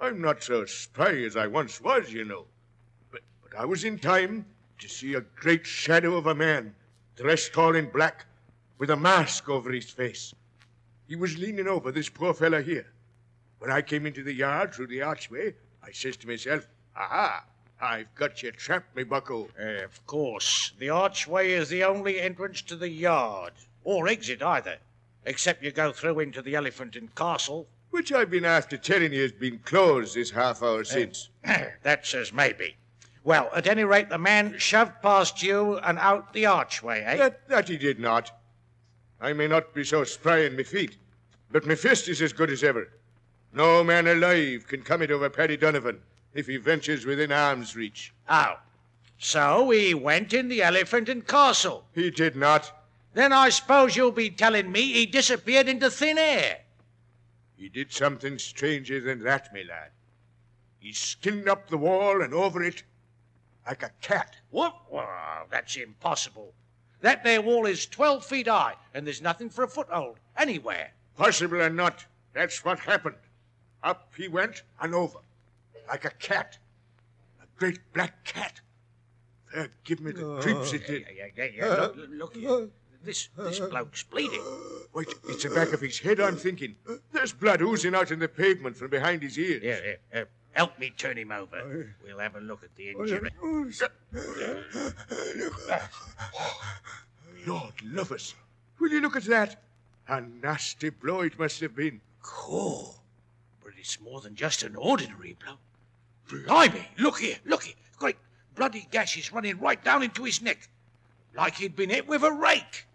I'm 0.00 0.20
not 0.20 0.42
so 0.42 0.64
spry 0.64 1.22
as 1.24 1.36
I 1.36 1.46
once 1.46 1.80
was, 1.80 2.10
you 2.10 2.24
know. 2.24 2.46
But, 3.10 3.20
but 3.42 3.58
I 3.58 3.66
was 3.66 3.84
in 3.84 3.98
time 3.98 4.46
to 4.78 4.88
see 4.88 5.14
a 5.14 5.20
great 5.20 5.66
shadow 5.66 6.16
of 6.16 6.26
a 6.26 6.34
man, 6.34 6.74
dressed 7.16 7.56
all 7.58 7.76
in 7.76 7.90
black, 7.90 8.24
with 8.78 8.88
a 8.88 8.96
mask 8.96 9.50
over 9.50 9.70
his 9.70 9.90
face. 9.90 10.34
He 11.06 11.16
was 11.16 11.36
leaning 11.36 11.68
over 11.68 11.92
this 11.92 12.08
poor 12.08 12.32
fella 12.32 12.62
here. 12.62 12.86
When 13.58 13.70
I 13.70 13.82
came 13.82 14.06
into 14.06 14.22
the 14.22 14.32
yard 14.32 14.72
through 14.72 14.86
the 14.86 15.02
archway, 15.02 15.54
I 15.82 15.92
says 15.92 16.16
to 16.18 16.26
myself, 16.26 16.66
Aha, 16.96 17.44
I've 17.78 18.14
got 18.14 18.42
you 18.42 18.52
trapped, 18.52 18.96
me 18.96 19.04
bucko. 19.04 19.48
Eh, 19.58 19.82
of 19.82 20.06
course. 20.06 20.72
The 20.78 20.88
archway 20.88 21.52
is 21.52 21.68
the 21.68 21.84
only 21.84 22.20
entrance 22.20 22.62
to 22.62 22.76
the 22.76 22.88
yard, 22.88 23.52
or 23.84 24.08
exit 24.08 24.42
either. 24.42 24.78
Except 25.26 25.62
you 25.62 25.72
go 25.72 25.92
through 25.92 26.20
into 26.20 26.40
the 26.40 26.54
Elephant 26.54 26.96
and 26.96 27.14
Castle. 27.14 27.68
Which 27.90 28.12
I've 28.12 28.30
been 28.30 28.44
after 28.44 28.76
telling 28.76 29.12
you 29.12 29.22
has 29.22 29.32
been 29.32 29.58
closed 29.58 30.14
this 30.14 30.30
half 30.30 30.62
hour 30.62 30.84
since. 30.84 31.28
that 31.82 32.06
says 32.06 32.32
maybe. 32.32 32.76
Well, 33.22 33.50
at 33.54 33.66
any 33.66 33.84
rate, 33.84 34.08
the 34.08 34.18
man 34.18 34.58
shoved 34.58 35.02
past 35.02 35.42
you 35.42 35.78
and 35.78 35.98
out 35.98 36.32
the 36.32 36.46
archway, 36.46 37.02
eh? 37.02 37.16
That, 37.16 37.48
that 37.48 37.68
he 37.68 37.76
did 37.76 37.98
not. 37.98 38.30
I 39.20 39.34
may 39.34 39.46
not 39.46 39.74
be 39.74 39.84
so 39.84 40.04
spry 40.04 40.38
in 40.38 40.56
my 40.56 40.62
feet, 40.62 40.96
but 41.50 41.66
my 41.66 41.74
fist 41.74 42.08
is 42.08 42.22
as 42.22 42.32
good 42.32 42.48
as 42.50 42.64
ever. 42.64 42.88
No 43.52 43.84
man 43.84 44.06
alive 44.06 44.66
can 44.66 44.82
come 44.82 45.02
it 45.02 45.10
over 45.10 45.28
Paddy 45.28 45.56
Donovan, 45.56 46.00
if 46.32 46.46
he 46.46 46.56
ventures 46.56 47.04
within 47.04 47.32
arm's 47.32 47.76
reach. 47.76 48.14
Oh. 48.28 48.58
So 49.18 49.68
he 49.70 49.92
went 49.92 50.32
in 50.32 50.48
the 50.48 50.62
elephant 50.62 51.10
and 51.10 51.26
castle. 51.26 51.84
He 51.92 52.10
did 52.10 52.36
not. 52.36 52.72
Then 53.12 53.32
I 53.32 53.50
suppose 53.50 53.96
you'll 53.96 54.12
be 54.12 54.30
telling 54.30 54.72
me 54.72 54.80
he 54.92 55.04
disappeared 55.04 55.68
into 55.68 55.90
thin 55.90 56.16
air. 56.16 56.59
He 57.60 57.68
did 57.68 57.92
something 57.92 58.38
stranger 58.38 59.00
than 59.00 59.22
that, 59.24 59.52
me 59.52 59.64
lad. 59.64 59.90
He 60.78 60.94
skinned 60.94 61.46
up 61.46 61.68
the 61.68 61.76
wall 61.76 62.22
and 62.22 62.32
over 62.32 62.62
it 62.62 62.84
like 63.66 63.82
a 63.82 63.90
cat. 64.00 64.34
What? 64.48 64.90
Well, 64.90 65.06
that's 65.50 65.76
impossible. 65.76 66.54
That 67.02 67.22
there 67.22 67.42
wall 67.42 67.66
is 67.66 67.84
12 67.84 68.24
feet 68.24 68.48
high, 68.48 68.76
and 68.94 69.06
there's 69.06 69.20
nothing 69.20 69.50
for 69.50 69.64
a 69.64 69.68
foothold 69.68 70.16
anywhere. 70.38 70.92
Possible 71.18 71.60
or 71.60 71.68
not, 71.68 72.06
that's 72.32 72.64
what 72.64 72.78
happened. 72.78 73.16
Up 73.82 74.10
he 74.16 74.26
went 74.26 74.62
and 74.80 74.94
over, 74.94 75.18
like 75.86 76.06
a 76.06 76.10
cat. 76.10 76.56
A 77.42 77.46
great 77.58 77.80
black 77.92 78.24
cat. 78.24 78.58
There, 79.52 79.68
give 79.84 80.00
me 80.00 80.12
the 80.12 80.38
creeps 80.40 80.72
it 80.72 80.86
did. 80.86 81.04
Yeah, 81.14 81.26
yeah, 81.36 81.48
yeah. 81.54 81.74
Look, 81.74 81.96
look 82.08 82.36
here. 82.36 82.70
This, 83.02 83.28
this 83.36 83.60
bloke's 83.60 84.02
bleeding. 84.02 84.42
Wait, 84.92 85.08
it's 85.28 85.44
the 85.44 85.50
back 85.50 85.72
of 85.72 85.80
his 85.80 85.98
head, 85.98 86.20
I'm 86.20 86.36
thinking. 86.36 86.76
There's 87.12 87.32
blood 87.32 87.62
oozing 87.62 87.94
out 87.94 88.10
in 88.10 88.18
the 88.18 88.28
pavement 88.28 88.76
from 88.76 88.90
behind 88.90 89.22
his 89.22 89.38
ears. 89.38 89.62
Yeah, 89.62 89.78
yeah. 90.12 90.20
Uh, 90.20 90.24
help 90.52 90.78
me 90.78 90.90
turn 90.90 91.16
him 91.16 91.32
over. 91.32 91.94
We'll 92.04 92.18
have 92.18 92.36
a 92.36 92.40
look 92.40 92.62
at 92.62 92.74
the 92.76 92.90
injury. 92.90 93.30
Look 94.12 95.68
back. 95.68 95.92
Lord 97.46 97.72
love 97.84 98.12
us. 98.12 98.34
Will 98.78 98.90
you 98.90 99.00
look 99.00 99.16
at 99.16 99.24
that? 99.24 99.62
A 100.08 100.20
nasty 100.20 100.90
blow 100.90 101.20
it 101.20 101.38
must 101.38 101.60
have 101.60 101.74
been. 101.74 102.00
Cool. 102.22 102.96
But 103.64 103.72
it's 103.78 104.00
more 104.00 104.20
than 104.20 104.34
just 104.34 104.62
an 104.62 104.76
ordinary 104.76 105.36
blow. 105.42 105.56
Blimey, 106.44 106.86
look 106.98 107.18
here, 107.18 107.36
look 107.44 107.64
here. 107.64 107.74
Great 107.98 108.16
bloody 108.54 108.86
gashes 108.90 109.32
running 109.32 109.58
right 109.58 109.82
down 109.82 110.02
into 110.02 110.24
his 110.24 110.42
neck. 110.42 110.68
Like 111.34 111.54
he'd 111.54 111.76
been 111.76 111.90
hit 111.90 112.06
with 112.06 112.22
a 112.22 112.32
rake. 112.32 112.86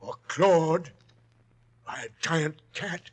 Or 0.00 0.14
clawed 0.28 0.92
by 1.86 2.06
a 2.06 2.08
giant 2.20 2.60
cat. 2.72 3.10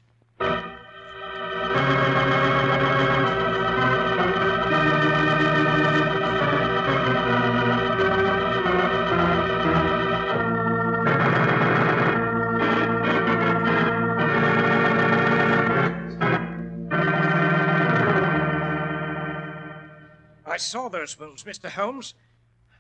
I 20.58 20.60
saw 20.60 20.90
those 20.90 21.20
wounds, 21.20 21.44
Mr. 21.44 21.70
Holmes. 21.70 22.16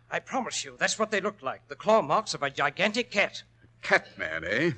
I 0.09 0.19
promise 0.19 0.65
you, 0.65 0.77
that's 0.79 0.97
what 0.97 1.11
they 1.11 1.21
looked 1.21 1.43
like 1.43 1.67
the 1.67 1.75
claw 1.75 2.01
marks 2.01 2.33
of 2.33 2.41
a 2.41 2.49
gigantic 2.49 3.11
cat. 3.11 3.43
Catman, 3.81 4.43
eh? 4.45 4.71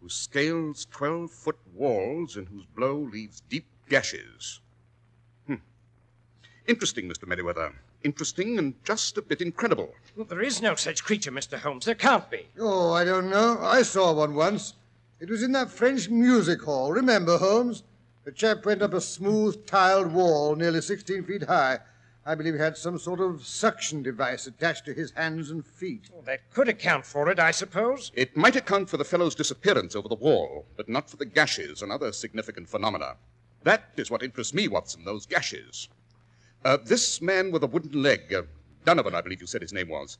Who 0.00 0.08
scales 0.08 0.86
12 0.90 1.30
foot 1.30 1.58
walls 1.74 2.36
and 2.36 2.48
whose 2.48 2.64
blow 2.66 2.96
leaves 2.98 3.42
deep 3.48 3.66
gashes. 3.88 4.60
Hmm. 5.46 5.56
Interesting, 6.66 7.08
Mr. 7.08 7.26
Merriweather. 7.26 7.72
Interesting 8.02 8.58
and 8.58 8.74
just 8.84 9.16
a 9.16 9.22
bit 9.22 9.40
incredible. 9.40 9.94
Well, 10.16 10.26
there 10.26 10.42
is 10.42 10.60
no 10.60 10.74
such 10.74 11.04
creature, 11.04 11.30
Mr. 11.30 11.58
Holmes. 11.58 11.84
There 11.84 11.94
can't 11.94 12.28
be. 12.30 12.46
Oh, 12.58 12.92
I 12.92 13.04
don't 13.04 13.30
know. 13.30 13.58
I 13.60 13.82
saw 13.82 14.12
one 14.12 14.34
once. 14.34 14.74
It 15.20 15.30
was 15.30 15.42
in 15.42 15.52
that 15.52 15.70
French 15.70 16.10
music 16.10 16.62
hall. 16.62 16.90
Remember, 16.90 17.38
Holmes? 17.38 17.84
The 18.24 18.32
chap 18.32 18.66
went 18.66 18.82
up 18.82 18.92
a 18.92 19.00
smooth 19.00 19.66
tiled 19.66 20.12
wall 20.12 20.56
nearly 20.56 20.80
16 20.80 21.24
feet 21.24 21.44
high. 21.44 21.78
I 22.24 22.36
believe 22.36 22.54
he 22.54 22.60
had 22.60 22.76
some 22.76 22.98
sort 22.98 23.18
of 23.18 23.44
suction 23.44 24.02
device 24.02 24.46
attached 24.46 24.84
to 24.84 24.94
his 24.94 25.10
hands 25.10 25.50
and 25.50 25.66
feet. 25.66 26.08
Well, 26.12 26.22
that 26.22 26.48
could 26.50 26.68
account 26.68 27.04
for 27.04 27.28
it, 27.28 27.40
I 27.40 27.50
suppose. 27.50 28.12
It 28.14 28.36
might 28.36 28.54
account 28.54 28.88
for 28.88 28.96
the 28.96 29.04
fellow's 29.04 29.34
disappearance 29.34 29.96
over 29.96 30.08
the 30.08 30.14
wall, 30.14 30.64
but 30.76 30.88
not 30.88 31.10
for 31.10 31.16
the 31.16 31.24
gashes 31.24 31.82
and 31.82 31.90
other 31.90 32.12
significant 32.12 32.68
phenomena. 32.68 33.16
That 33.64 33.90
is 33.96 34.10
what 34.10 34.22
interests 34.22 34.54
me, 34.54 34.68
Watson, 34.68 35.04
those 35.04 35.26
gashes. 35.26 35.88
Uh, 36.64 36.78
this 36.84 37.20
man 37.20 37.50
with 37.50 37.64
a 37.64 37.66
wooden 37.66 38.00
leg, 38.02 38.32
uh, 38.32 38.42
Donovan, 38.84 39.16
I 39.16 39.20
believe 39.20 39.40
you 39.40 39.48
said 39.48 39.62
his 39.62 39.72
name 39.72 39.88
was. 39.88 40.18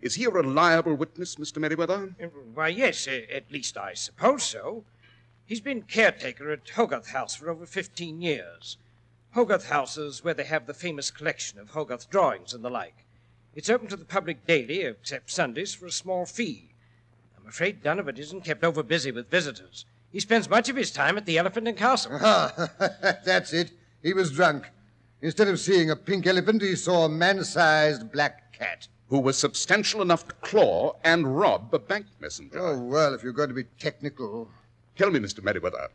Is 0.00 0.16
he 0.16 0.24
a 0.24 0.30
reliable 0.30 0.94
witness, 0.94 1.36
Mr. 1.36 1.58
Merriweather? 1.58 2.14
Uh, 2.20 2.26
Why, 2.54 2.68
yes, 2.68 3.06
uh, 3.06 3.20
at 3.32 3.52
least 3.52 3.76
I 3.76 3.94
suppose 3.94 4.42
so. 4.42 4.84
He's 5.44 5.60
been 5.60 5.82
caretaker 5.82 6.50
at 6.50 6.68
Hogarth 6.70 7.10
House 7.10 7.36
for 7.36 7.48
over 7.48 7.66
15 7.66 8.20
years. 8.20 8.78
Hogarth 9.36 9.68
House 9.68 9.98
is 9.98 10.24
where 10.24 10.32
they 10.32 10.44
have 10.44 10.66
the 10.66 10.72
famous 10.72 11.10
collection 11.10 11.58
of 11.58 11.68
Hogarth 11.68 12.08
drawings 12.08 12.54
and 12.54 12.64
the 12.64 12.70
like. 12.70 13.04
It's 13.54 13.68
open 13.68 13.86
to 13.88 13.96
the 13.96 14.06
public 14.06 14.46
daily, 14.46 14.80
except 14.80 15.30
Sundays, 15.30 15.74
for 15.74 15.84
a 15.84 15.92
small 15.92 16.24
fee. 16.24 16.70
I'm 17.38 17.46
afraid 17.46 17.82
Donovan 17.82 18.16
isn't 18.16 18.46
kept 18.46 18.64
over 18.64 18.82
busy 18.82 19.10
with 19.10 19.30
visitors. 19.30 19.84
He 20.10 20.20
spends 20.20 20.48
much 20.48 20.70
of 20.70 20.76
his 20.76 20.90
time 20.90 21.18
at 21.18 21.26
the 21.26 21.36
Elephant 21.36 21.68
and 21.68 21.76
Castle. 21.76 22.12
Ah, 22.22 22.70
that's 23.26 23.52
it. 23.52 23.72
He 24.02 24.14
was 24.14 24.30
drunk. 24.30 24.70
Instead 25.20 25.48
of 25.48 25.60
seeing 25.60 25.90
a 25.90 25.96
pink 25.96 26.26
elephant, 26.26 26.62
he 26.62 26.74
saw 26.74 27.04
a 27.04 27.10
man 27.10 27.44
sized 27.44 28.10
black 28.10 28.54
cat. 28.54 28.88
Who 29.10 29.18
was 29.18 29.36
substantial 29.36 30.00
enough 30.00 30.26
to 30.28 30.34
claw 30.36 30.96
and 31.04 31.36
rob 31.38 31.74
a 31.74 31.78
bank 31.78 32.06
messenger. 32.20 32.58
Oh, 32.58 32.78
well, 32.78 33.12
if 33.12 33.22
you're 33.22 33.34
going 33.34 33.50
to 33.50 33.54
be 33.54 33.64
technical. 33.78 34.48
Tell 34.96 35.10
me, 35.10 35.20
Mr. 35.20 35.44
Merriweather, 35.44 35.90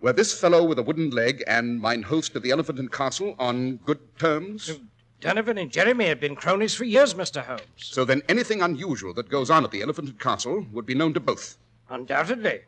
were 0.00 0.12
this 0.12 0.38
fellow 0.38 0.62
with 0.64 0.78
a 0.78 0.82
wooden 0.82 1.10
leg 1.10 1.42
and 1.46 1.80
mine 1.80 2.02
host 2.02 2.36
of 2.36 2.42
the 2.42 2.50
Elephant 2.50 2.78
and 2.78 2.92
Castle 2.92 3.34
on 3.38 3.76
good 3.76 4.00
terms? 4.18 4.78
Donovan 5.20 5.58
and 5.58 5.70
Jeremy 5.70 6.06
had 6.06 6.20
been 6.20 6.36
cronies 6.36 6.74
for 6.74 6.84
years, 6.84 7.14
Mr. 7.14 7.42
Holmes. 7.42 7.62
So 7.76 8.04
then 8.04 8.22
anything 8.28 8.60
unusual 8.60 9.14
that 9.14 9.30
goes 9.30 9.50
on 9.50 9.64
at 9.64 9.70
the 9.70 9.82
Elephant 9.82 10.08
and 10.08 10.20
Castle 10.20 10.66
would 10.72 10.86
be 10.86 10.94
known 10.94 11.14
to 11.14 11.20
both. 11.20 11.56
Undoubtedly. 11.88 12.60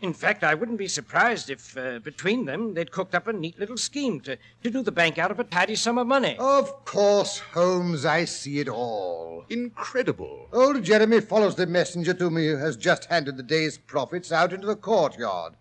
In 0.00 0.14
fact, 0.14 0.42
I 0.42 0.54
wouldn't 0.54 0.78
be 0.78 0.88
surprised 0.88 1.50
if, 1.50 1.76
uh, 1.76 1.98
between 1.98 2.46
them, 2.46 2.72
they'd 2.72 2.90
cooked 2.90 3.14
up 3.14 3.26
a 3.26 3.34
neat 3.34 3.58
little 3.58 3.76
scheme 3.76 4.20
to, 4.22 4.38
to 4.62 4.70
do 4.70 4.82
the 4.82 4.90
bank 4.90 5.18
out 5.18 5.30
of 5.30 5.38
a 5.38 5.44
tidy 5.44 5.74
sum 5.74 5.98
of 5.98 6.06
money. 6.06 6.36
Of 6.38 6.86
course, 6.86 7.38
Holmes, 7.38 8.06
I 8.06 8.24
see 8.24 8.60
it 8.60 8.68
all. 8.68 9.44
Incredible. 9.50 10.48
Old 10.52 10.82
Jeremy 10.82 11.20
follows 11.20 11.54
the 11.54 11.66
messenger 11.66 12.14
to 12.14 12.30
me 12.30 12.48
who 12.48 12.56
has 12.56 12.78
just 12.78 13.04
handed 13.06 13.36
the 13.36 13.42
day's 13.42 13.76
profits 13.76 14.32
out 14.32 14.54
into 14.54 14.66
the 14.66 14.76
courtyard, 14.76 15.52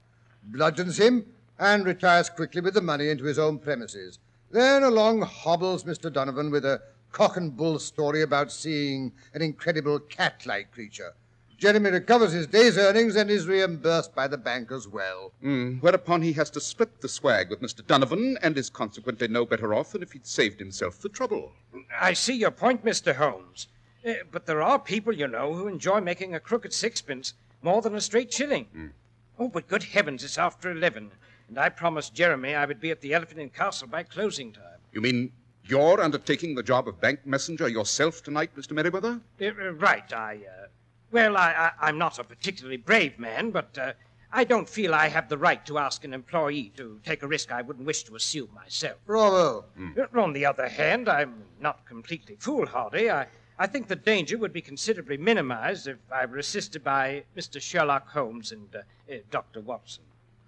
bludgeons 0.51 0.99
him, 0.99 1.25
and 1.57 1.85
retires 1.85 2.29
quickly 2.29 2.61
with 2.61 2.73
the 2.73 2.81
money 2.81 3.09
into 3.09 3.25
his 3.25 3.39
own 3.39 3.59
premises. 3.59 4.19
Then 4.51 4.83
along 4.83 5.21
hobbles 5.21 5.83
Mr. 5.83 6.11
Donovan 6.11 6.49
with 6.51 6.65
a 6.65 6.81
cock 7.11 7.37
and 7.37 7.55
bull 7.55 7.79
story 7.79 8.21
about 8.21 8.51
seeing 8.51 9.11
an 9.33 9.41
incredible 9.41 9.99
cat 9.99 10.45
like 10.45 10.71
creature. 10.71 11.13
Jeremy 11.57 11.89
recovers 11.89 12.31
his 12.31 12.47
day's 12.47 12.77
earnings 12.77 13.17
and 13.17 13.29
is 13.29 13.45
reimbursed 13.45 14.15
by 14.15 14.27
the 14.27 14.37
bank 14.37 14.71
as 14.71 14.87
well. 14.87 15.33
Mm, 15.43 15.81
whereupon 15.81 16.21
he 16.21 16.31
has 16.33 16.49
to 16.51 16.61
split 16.61 17.01
the 17.01 17.09
swag 17.09 17.49
with 17.49 17.61
Mr. 17.61 17.85
Donovan 17.85 18.37
and 18.41 18.57
is 18.57 18.69
consequently 18.69 19.27
no 19.27 19.45
better 19.45 19.73
off 19.73 19.91
than 19.91 20.01
if 20.01 20.13
he'd 20.13 20.25
saved 20.25 20.59
himself 20.59 21.01
the 21.01 21.09
trouble. 21.09 21.51
I 21.99 22.13
see 22.13 22.35
your 22.35 22.51
point, 22.51 22.85
Mr. 22.85 23.15
Holmes. 23.15 23.67
Uh, 24.07 24.13
but 24.31 24.45
there 24.45 24.61
are 24.61 24.79
people, 24.79 25.11
you 25.13 25.27
know, 25.27 25.53
who 25.53 25.67
enjoy 25.67 25.99
making 25.99 26.33
a 26.33 26.39
crooked 26.39 26.71
sixpence 26.71 27.33
more 27.61 27.81
than 27.81 27.93
a 27.93 27.99
straight 27.99 28.31
shilling. 28.31 28.93
Oh, 29.39 29.47
but 29.47 29.69
good 29.69 29.83
heavens, 29.83 30.23
it's 30.25 30.37
after 30.37 30.69
eleven, 30.69 31.11
and 31.47 31.57
I 31.57 31.69
promised 31.69 32.13
Jeremy 32.13 32.55
I 32.55 32.65
would 32.65 32.81
be 32.81 32.91
at 32.91 32.99
the 32.99 33.13
Elephant 33.13 33.39
and 33.39 33.53
Castle 33.53 33.87
by 33.87 34.03
closing 34.03 34.51
time. 34.51 34.79
You 34.91 34.99
mean 34.99 35.31
you're 35.63 36.01
undertaking 36.01 36.55
the 36.55 36.63
job 36.63 36.89
of 36.89 36.99
bank 36.99 37.25
messenger 37.25 37.69
yourself 37.69 38.21
tonight, 38.21 38.51
Mr. 38.57 38.73
Merriweather? 38.73 39.21
Uh, 39.41 39.45
uh, 39.45 39.71
right, 39.73 40.11
I, 40.11 40.35
uh, 40.35 40.67
well, 41.11 41.37
I, 41.37 41.71
I, 41.79 41.87
I'm 41.87 41.97
not 41.97 42.19
a 42.19 42.23
particularly 42.23 42.77
brave 42.77 43.17
man, 43.17 43.51
but 43.51 43.77
uh, 43.77 43.93
I 44.33 44.43
don't 44.43 44.67
feel 44.67 44.93
I 44.93 45.07
have 45.07 45.29
the 45.29 45.37
right 45.37 45.65
to 45.67 45.77
ask 45.77 46.03
an 46.03 46.13
employee 46.13 46.73
to 46.75 46.99
take 47.05 47.23
a 47.23 47.27
risk 47.27 47.51
I 47.51 47.61
wouldn't 47.61 47.85
wish 47.85 48.03
to 48.03 48.15
assume 48.15 48.49
myself. 48.53 48.97
Bravo. 49.05 49.65
Uh, 49.97 50.19
On 50.19 50.33
the 50.33 50.45
other 50.45 50.67
hand, 50.67 51.07
I'm 51.07 51.43
not 51.61 51.85
completely 51.85 52.35
foolhardy. 52.39 53.09
I, 53.09 53.27
I 53.61 53.67
think 53.67 53.87
the 53.87 53.95
danger 53.97 54.37
would 54.37 54.53
be 54.53 54.61
considerably 54.61 55.17
minimized 55.17 55.87
if 55.87 55.97
I 56.09 56.25
were 56.25 56.37
assisted 56.37 56.81
by 56.81 57.25
Mr. 57.37 57.61
Sherlock 57.61 58.07
Holmes 58.09 58.53
and 58.53 58.73
uh, 58.73 58.79
uh, 59.13 59.17
Dr. 59.29 59.59
Watson. 59.59 60.03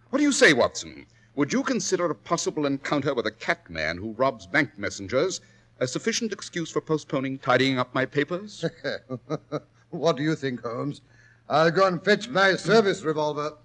What 0.10 0.20
do 0.20 0.24
you 0.24 0.32
say, 0.32 0.53
Watson? 0.53 1.06
Would 1.36 1.51
you 1.51 1.62
consider 1.62 2.06
a 2.06 2.15
possible 2.15 2.65
encounter 2.65 3.13
with 3.13 3.27
a 3.27 3.32
cat 3.32 3.70
man 3.70 3.98
who 3.98 4.13
robs 4.13 4.48
bank 4.48 4.77
messengers 4.77 5.41
a 5.80 5.88
sufficient 5.88 6.32
excuse 6.32 6.72
for 6.72 6.80
postponing 6.80 7.38
tidying 7.39 7.77
up 7.77 7.94
my 7.94 8.06
papers? 8.06 8.63
What 9.91 10.15
do 10.15 10.24
you 10.24 10.36
think, 10.36 10.62
Holmes? 10.62 11.01
I'll 11.50 11.70
go 11.70 11.86
and 11.86 12.01
fetch 12.01 12.30
my 12.30 12.56
service 12.56 13.01
revolver. 13.03 13.58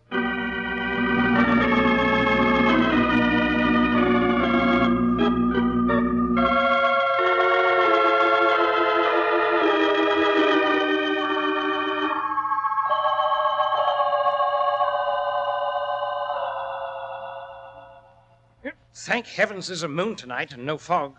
Thank 19.16 19.28
heavens 19.28 19.68
there's 19.68 19.82
a 19.82 19.88
moon 19.88 20.14
tonight 20.14 20.52
and 20.52 20.66
no 20.66 20.76
fog. 20.76 21.16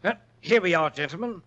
But 0.00 0.22
here 0.40 0.62
we 0.62 0.72
are, 0.74 0.88
gentlemen. 0.88 1.42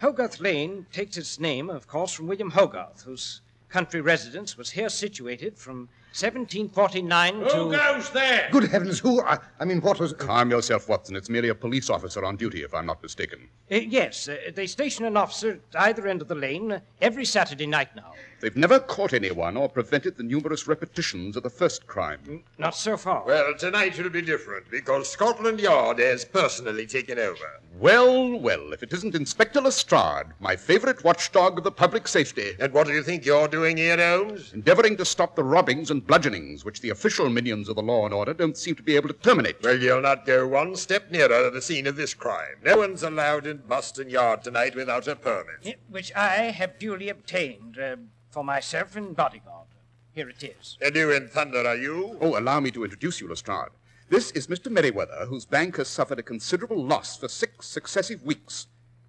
Hogarth 0.00 0.40
Lane 0.40 0.86
takes 0.90 1.18
its 1.18 1.38
name, 1.38 1.68
of 1.68 1.86
course, 1.86 2.14
from 2.14 2.28
William 2.28 2.52
Hogarth, 2.52 3.02
whose 3.02 3.42
country 3.68 4.00
residence 4.00 4.56
was 4.56 4.70
here 4.70 4.88
situated 4.88 5.58
from 5.58 5.90
1749 6.14 7.34
Who 7.40 7.48
to. 7.72 7.76
goes 7.76 8.10
there? 8.10 8.48
Good 8.52 8.64
heavens, 8.70 8.98
who? 8.98 9.22
I, 9.22 9.38
I 9.58 9.64
mean, 9.64 9.80
what 9.80 9.98
was. 9.98 10.12
Calm 10.12 10.50
yourself, 10.50 10.88
Watson. 10.88 11.16
It's 11.16 11.30
merely 11.30 11.48
a 11.48 11.54
police 11.54 11.88
officer 11.90 12.24
on 12.24 12.36
duty, 12.36 12.62
if 12.62 12.74
I'm 12.74 12.86
not 12.86 13.02
mistaken. 13.02 13.48
Uh, 13.70 13.76
yes, 13.76 14.28
uh, 14.28 14.36
they 14.54 14.66
station 14.66 15.04
an 15.06 15.16
officer 15.16 15.58
at 15.74 15.80
either 15.80 16.06
end 16.06 16.20
of 16.22 16.28
the 16.28 16.34
lane 16.34 16.72
uh, 16.72 16.80
every 17.00 17.24
Saturday 17.24 17.66
night 17.66 17.94
now. 17.96 18.12
They've 18.40 18.56
never 18.56 18.80
caught 18.80 19.12
anyone 19.12 19.56
or 19.56 19.68
prevented 19.68 20.16
the 20.16 20.24
numerous 20.24 20.66
repetitions 20.66 21.36
of 21.36 21.44
the 21.44 21.50
first 21.50 21.86
crime. 21.86 22.42
Not 22.58 22.74
so 22.74 22.96
far. 22.96 23.24
Well, 23.24 23.54
tonight 23.56 23.96
will 23.98 24.10
be 24.10 24.20
different 24.20 24.68
because 24.70 25.08
Scotland 25.10 25.60
Yard 25.60 25.98
has 26.00 26.24
personally 26.24 26.86
taken 26.86 27.18
over. 27.20 27.44
Well, 27.78 28.38
well, 28.38 28.72
if 28.72 28.82
it 28.82 28.92
isn't 28.92 29.14
Inspector 29.14 29.60
Lestrade, 29.60 30.26
my 30.40 30.56
favorite 30.56 31.04
watchdog 31.04 31.56
of 31.58 31.64
the 31.64 31.70
public 31.70 32.06
safety, 32.08 32.52
And 32.58 32.72
what 32.72 32.86
do 32.88 32.92
you 32.92 33.02
think 33.02 33.24
you're 33.24 33.48
doing 33.48 33.76
here, 33.76 33.96
Holmes? 33.96 34.52
endeavoring 34.52 34.96
to 34.98 35.04
stop 35.04 35.36
the 35.36 35.44
robbings 35.44 35.90
and 35.90 36.01
bludgeonings 36.06 36.64
which 36.64 36.80
the 36.80 36.90
official 36.90 37.28
minions 37.28 37.68
of 37.68 37.76
the 37.76 37.82
law 37.82 38.04
and 38.04 38.14
order 38.14 38.34
don't 38.34 38.56
seem 38.56 38.74
to 38.74 38.82
be 38.82 38.96
able 38.96 39.08
to 39.08 39.14
terminate. 39.14 39.62
Well, 39.62 39.78
you'll 39.78 40.00
not 40.00 40.26
go 40.26 40.46
one 40.46 40.76
step 40.76 41.10
nearer 41.10 41.50
the 41.50 41.62
scene 41.62 41.86
of 41.86 41.96
this 41.96 42.14
crime. 42.14 42.56
No 42.64 42.76
one's 42.78 43.02
allowed 43.02 43.46
in 43.46 43.58
Boston 43.58 44.10
Yard 44.10 44.42
tonight 44.42 44.74
without 44.74 45.08
a 45.08 45.16
permit. 45.16 45.78
Which 45.88 46.12
I 46.14 46.50
have 46.50 46.78
duly 46.78 47.08
obtained 47.08 47.78
uh, 47.78 47.96
for 48.30 48.44
myself 48.44 48.96
and 48.96 49.14
bodyguard. 49.14 49.68
Here 50.12 50.28
it 50.28 50.42
is. 50.42 50.76
And 50.82 50.94
who 50.94 51.10
in 51.10 51.28
thunder 51.28 51.66
are 51.66 51.76
you? 51.76 52.18
Oh, 52.20 52.38
allow 52.38 52.60
me 52.60 52.70
to 52.72 52.84
introduce 52.84 53.20
you, 53.20 53.28
Lestrade. 53.28 53.70
This 54.10 54.30
is 54.32 54.46
Mr. 54.46 54.70
Merriweather, 54.70 55.24
whose 55.26 55.46
bank 55.46 55.76
has 55.78 55.88
suffered 55.88 56.18
a 56.18 56.22
considerable 56.22 56.84
loss 56.84 57.16
for 57.16 57.28
six 57.28 57.66
successive 57.66 58.22
weeks 58.22 58.66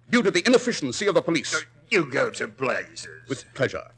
due 0.08 0.22
to 0.22 0.30
the 0.30 0.42
inefficiency 0.46 1.06
of 1.06 1.14
the 1.14 1.20
police. 1.20 1.66
You 1.90 2.10
go 2.10 2.30
to 2.30 2.48
blazes. 2.48 3.06
With 3.28 3.44
pleasure. 3.52 3.90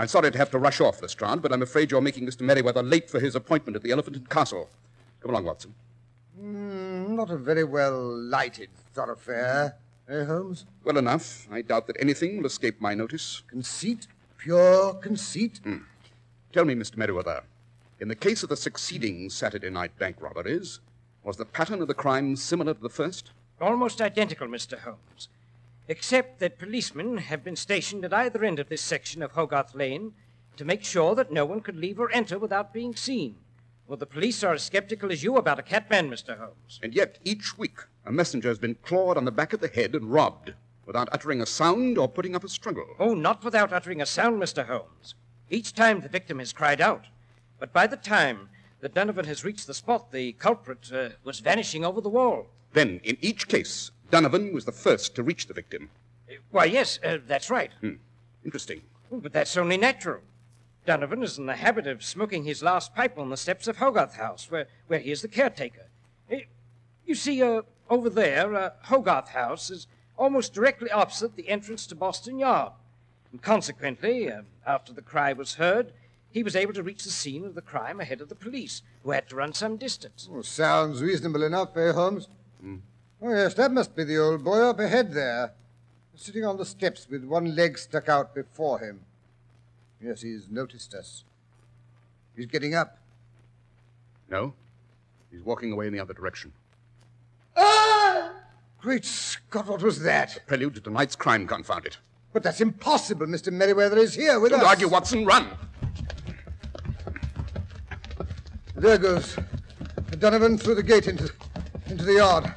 I'm 0.00 0.08
sorry 0.08 0.30
to 0.30 0.38
have 0.38 0.50
to 0.52 0.58
rush 0.58 0.80
off, 0.80 1.02
Lestrade, 1.02 1.42
but 1.42 1.52
I'm 1.52 1.60
afraid 1.60 1.90
you're 1.90 2.00
making 2.00 2.26
Mr. 2.26 2.40
Merriweather 2.40 2.82
late 2.82 3.10
for 3.10 3.20
his 3.20 3.34
appointment 3.34 3.76
at 3.76 3.82
the 3.82 3.90
Elephant 3.90 4.16
and 4.16 4.30
Castle. 4.30 4.70
Come 5.20 5.32
along, 5.32 5.44
Watson. 5.44 5.74
Mm, 6.42 7.10
not 7.10 7.30
a 7.30 7.36
very 7.36 7.64
well 7.64 8.16
lighted 8.16 8.70
thoroughfare, 8.94 9.76
eh, 10.08 10.24
Holmes? 10.24 10.64
Well 10.84 10.96
enough. 10.96 11.46
I 11.52 11.60
doubt 11.60 11.86
that 11.86 11.98
anything 12.00 12.38
will 12.38 12.46
escape 12.46 12.80
my 12.80 12.94
notice. 12.94 13.42
Conceit? 13.46 14.06
Pure 14.38 14.94
conceit? 15.02 15.60
Tell 16.54 16.64
me, 16.64 16.74
Mr. 16.74 16.96
Merriweather, 16.96 17.42
in 18.00 18.08
the 18.08 18.16
case 18.16 18.42
of 18.42 18.48
the 18.48 18.56
succeeding 18.56 19.28
Saturday 19.28 19.68
night 19.68 19.98
bank 19.98 20.16
robberies, 20.18 20.80
was 21.24 21.36
the 21.36 21.44
pattern 21.44 21.82
of 21.82 21.88
the 21.88 21.94
crime 21.94 22.36
similar 22.36 22.72
to 22.72 22.80
the 22.80 22.88
first? 22.88 23.32
Almost 23.60 24.00
identical, 24.00 24.48
Mr. 24.48 24.78
Holmes. 24.78 25.28
Except 25.88 26.38
that 26.38 26.58
policemen 26.58 27.18
have 27.18 27.42
been 27.42 27.56
stationed 27.56 28.04
at 28.04 28.12
either 28.12 28.44
end 28.44 28.58
of 28.58 28.68
this 28.68 28.82
section 28.82 29.22
of 29.22 29.32
Hogarth 29.32 29.74
Lane 29.74 30.12
to 30.56 30.64
make 30.64 30.84
sure 30.84 31.14
that 31.14 31.32
no 31.32 31.44
one 31.44 31.60
could 31.60 31.76
leave 31.76 31.98
or 31.98 32.12
enter 32.12 32.38
without 32.38 32.72
being 32.72 32.94
seen. 32.94 33.36
Well, 33.86 33.96
the 33.96 34.06
police 34.06 34.44
are 34.44 34.54
as 34.54 34.62
skeptical 34.62 35.10
as 35.10 35.24
you 35.24 35.36
about 35.36 35.58
a 35.58 35.62
catman, 35.62 36.10
Mr. 36.10 36.38
Holmes. 36.38 36.78
And 36.82 36.94
yet, 36.94 37.18
each 37.24 37.58
week, 37.58 37.78
a 38.06 38.12
messenger 38.12 38.48
has 38.48 38.58
been 38.58 38.76
clawed 38.76 39.16
on 39.16 39.24
the 39.24 39.32
back 39.32 39.52
of 39.52 39.60
the 39.60 39.68
head 39.68 39.94
and 39.94 40.12
robbed 40.12 40.54
without 40.86 41.08
uttering 41.12 41.40
a 41.40 41.46
sound 41.46 41.98
or 41.98 42.08
putting 42.08 42.36
up 42.36 42.44
a 42.44 42.48
struggle. 42.48 42.86
Oh, 42.98 43.14
not 43.14 43.42
without 43.42 43.72
uttering 43.72 44.00
a 44.00 44.06
sound, 44.06 44.40
Mr. 44.40 44.66
Holmes. 44.66 45.14
Each 45.48 45.74
time 45.74 46.00
the 46.00 46.08
victim 46.08 46.38
has 46.38 46.52
cried 46.52 46.80
out. 46.80 47.06
But 47.58 47.72
by 47.72 47.86
the 47.86 47.96
time 47.96 48.48
that 48.80 48.94
Donovan 48.94 49.24
has 49.26 49.44
reached 49.44 49.66
the 49.66 49.74
spot, 49.74 50.12
the 50.12 50.32
culprit 50.32 50.90
uh, 50.92 51.08
was 51.24 51.40
vanishing 51.40 51.84
over 51.84 52.00
the 52.00 52.08
wall. 52.08 52.46
Then, 52.72 53.00
in 53.02 53.18
each 53.20 53.48
case, 53.48 53.90
Donovan 54.10 54.52
was 54.52 54.64
the 54.64 54.72
first 54.72 55.14
to 55.14 55.22
reach 55.22 55.46
the 55.46 55.54
victim. 55.54 55.90
Uh, 56.28 56.34
Why, 56.50 56.64
yes, 56.64 56.98
uh, 57.04 57.18
that's 57.26 57.50
right. 57.50 57.70
Interesting. 58.44 58.82
Oh, 59.12 59.18
But 59.18 59.32
that's 59.32 59.56
only 59.56 59.76
natural. 59.76 60.20
Donovan 60.86 61.22
is 61.22 61.38
in 61.38 61.46
the 61.46 61.56
habit 61.56 61.86
of 61.86 62.02
smoking 62.02 62.44
his 62.44 62.62
last 62.62 62.94
pipe 62.94 63.18
on 63.18 63.28
the 63.30 63.36
steps 63.36 63.68
of 63.68 63.76
Hogarth 63.76 64.14
House, 64.14 64.50
where, 64.50 64.66
where 64.86 64.98
he 64.98 65.10
is 65.10 65.22
the 65.22 65.28
caretaker. 65.28 65.86
Eh, 66.30 66.42
You 67.06 67.14
see, 67.14 67.42
uh, 67.42 67.62
over 67.88 68.08
there, 68.10 68.54
uh, 68.54 68.70
Hogarth 68.84 69.28
House 69.28 69.70
is 69.70 69.86
almost 70.16 70.54
directly 70.54 70.90
opposite 70.90 71.36
the 71.36 71.48
entrance 71.48 71.86
to 71.86 71.94
Boston 71.94 72.38
Yard. 72.38 72.72
And 73.30 73.42
consequently, 73.42 74.30
uh, 74.30 74.42
after 74.66 74.92
the 74.92 75.02
cry 75.02 75.32
was 75.32 75.54
heard, 75.54 75.92
he 76.30 76.42
was 76.42 76.56
able 76.56 76.72
to 76.74 76.82
reach 76.82 77.04
the 77.04 77.10
scene 77.10 77.44
of 77.44 77.54
the 77.54 77.62
crime 77.62 78.00
ahead 78.00 78.20
of 78.20 78.28
the 78.28 78.34
police, 78.34 78.82
who 79.02 79.10
had 79.10 79.28
to 79.28 79.36
run 79.36 79.52
some 79.52 79.76
distance. 79.76 80.28
Oh, 80.32 80.42
sounds 80.42 81.02
reasonable 81.02 81.42
enough, 81.42 81.76
eh, 81.76 81.92
Holmes? 81.92 82.28
Oh, 83.22 83.30
yes, 83.30 83.54
that 83.54 83.70
must 83.70 83.94
be 83.94 84.04
the 84.04 84.18
old 84.18 84.42
boy 84.44 84.60
up 84.60 84.80
ahead 84.80 85.12
there, 85.12 85.52
sitting 86.16 86.44
on 86.44 86.56
the 86.56 86.64
steps 86.64 87.06
with 87.10 87.24
one 87.24 87.54
leg 87.54 87.76
stuck 87.76 88.08
out 88.08 88.34
before 88.34 88.78
him. 88.78 89.00
Yes, 90.02 90.22
he's 90.22 90.48
noticed 90.50 90.94
us. 90.94 91.24
He's 92.34 92.46
getting 92.46 92.74
up. 92.74 92.96
No? 94.30 94.54
He's 95.30 95.42
walking 95.42 95.70
away 95.72 95.86
in 95.86 95.92
the 95.92 96.00
other 96.00 96.14
direction. 96.14 96.52
Ah! 97.56 98.32
Great 98.80 99.04
Scott, 99.04 99.66
what 99.66 99.82
was 99.82 100.00
that? 100.02 100.40
Prelude 100.46 100.74
to 100.76 100.80
tonight's 100.80 101.14
crime, 101.14 101.46
confound 101.46 101.84
it. 101.84 101.98
But 102.32 102.42
that's 102.42 102.62
impossible. 102.62 103.26
Mr. 103.26 103.52
Merriweather 103.52 103.98
is 103.98 104.14
here 104.14 104.40
with 104.40 104.52
Don't 104.52 104.60
us. 104.60 104.66
argue, 104.66 104.88
Watson. 104.88 105.26
Run! 105.26 105.48
There 108.76 108.96
goes 108.96 109.36
Donovan 110.18 110.56
through 110.56 110.76
the 110.76 110.82
gate 110.82 111.06
into, 111.06 111.30
into 111.88 112.04
the 112.04 112.14
yard. 112.14 112.54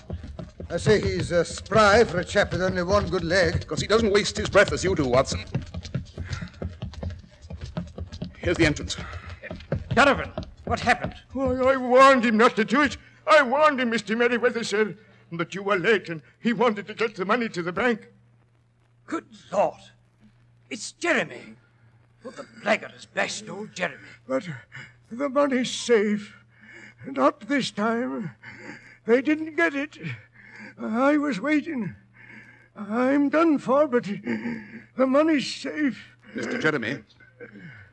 I 0.70 0.78
say 0.78 1.00
he's 1.00 1.32
uh, 1.32 1.44
spry 1.44 2.04
for 2.04 2.20
a 2.20 2.26
chap 2.26 2.52
with 2.52 2.62
only 2.62 2.84
one 2.84 3.08
good 3.10 3.24
leg. 3.24 3.60
Because 3.60 3.82
he 3.82 3.88
doesn't 3.88 4.12
waste 4.12 4.38
his 4.38 4.50
breath 4.50 4.72
as 4.72 4.84
you 4.84 4.96
do, 4.96 5.06
Watson. 5.06 5.44
Here's 8.38 8.58
the 8.58 8.66
entrance. 8.66 8.98
Donovan, 9.94 10.32
what 10.66 10.80
happened? 10.80 11.16
Why, 11.34 11.56
I 11.56 11.78
warned 11.78 12.26
him 12.26 12.38
not 12.38 12.56
to 12.56 12.66
do 12.66 12.82
it. 12.82 12.98
I 13.28 13.42
warned 13.44 13.80
him, 13.80 13.92
Mr. 13.92 14.18
Merriweather, 14.18 14.64
sir. 14.64 14.96
But 15.32 15.56
you 15.56 15.64
were 15.64 15.78
late, 15.78 16.10
and 16.10 16.22
he 16.40 16.54
wanted 16.54 16.88
to 16.88 16.94
get 16.94 17.16
the 17.16 17.26
money 17.26 17.50
to 17.50 17.62
the 17.62 17.72
bank. 17.72 18.10
Good 19.06 19.26
Lord. 19.52 19.80
It's 20.70 20.92
Jeremy. 20.94 21.56
Well, 22.24 22.34
the 22.36 22.46
blackguard 22.62 22.94
has 22.94 23.06
bashed 23.06 23.50
old 23.50 23.76
Jeremy. 23.76 24.04
But 24.28 24.48
the 25.12 25.30
money's 25.30 25.72
safe. 25.72 26.36
Not 27.06 27.42
this 27.42 27.72
time. 27.72 28.32
They 29.06 29.22
didn't 29.22 29.56
get 29.56 29.76
it. 29.76 29.98
I 30.84 31.18
was 31.18 31.40
waiting. 31.40 31.96
I'm 32.76 33.30
done 33.30 33.58
for, 33.58 33.88
but 33.88 34.04
the 34.04 35.08
money's 35.08 35.54
safe. 35.54 36.18
Mr. 36.36 36.62
Jeremy, 36.62 37.04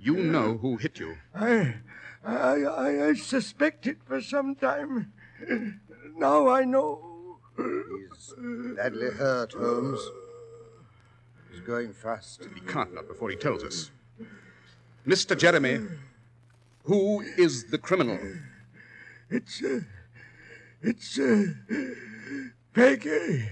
you 0.00 0.16
know 0.16 0.58
who 0.58 0.76
hit 0.76 0.98
you. 0.98 1.16
I, 1.34 1.74
I, 2.24 2.62
I, 2.62 3.06
I 3.08 3.14
suspected 3.14 3.98
for 4.04 4.20
some 4.20 4.54
time. 4.54 5.12
Now 6.16 6.48
I 6.48 6.64
know. 6.64 7.38
He's 7.56 8.34
badly 8.76 9.10
hurt, 9.10 9.52
Holmes. 9.52 10.00
He's 11.50 11.60
going 11.60 11.92
fast. 11.92 12.48
He 12.54 12.60
can't 12.60 12.94
not 12.94 13.06
before 13.06 13.30
he 13.30 13.36
tells 13.36 13.62
us. 13.62 13.90
Mr. 15.06 15.38
Jeremy, 15.38 15.80
who 16.84 17.20
is 17.36 17.64
the 17.70 17.78
criminal? 17.78 18.18
It's, 19.30 19.62
uh, 19.62 19.80
it's, 20.82 21.18
uh, 21.18 21.44
Peggy. 22.72 23.48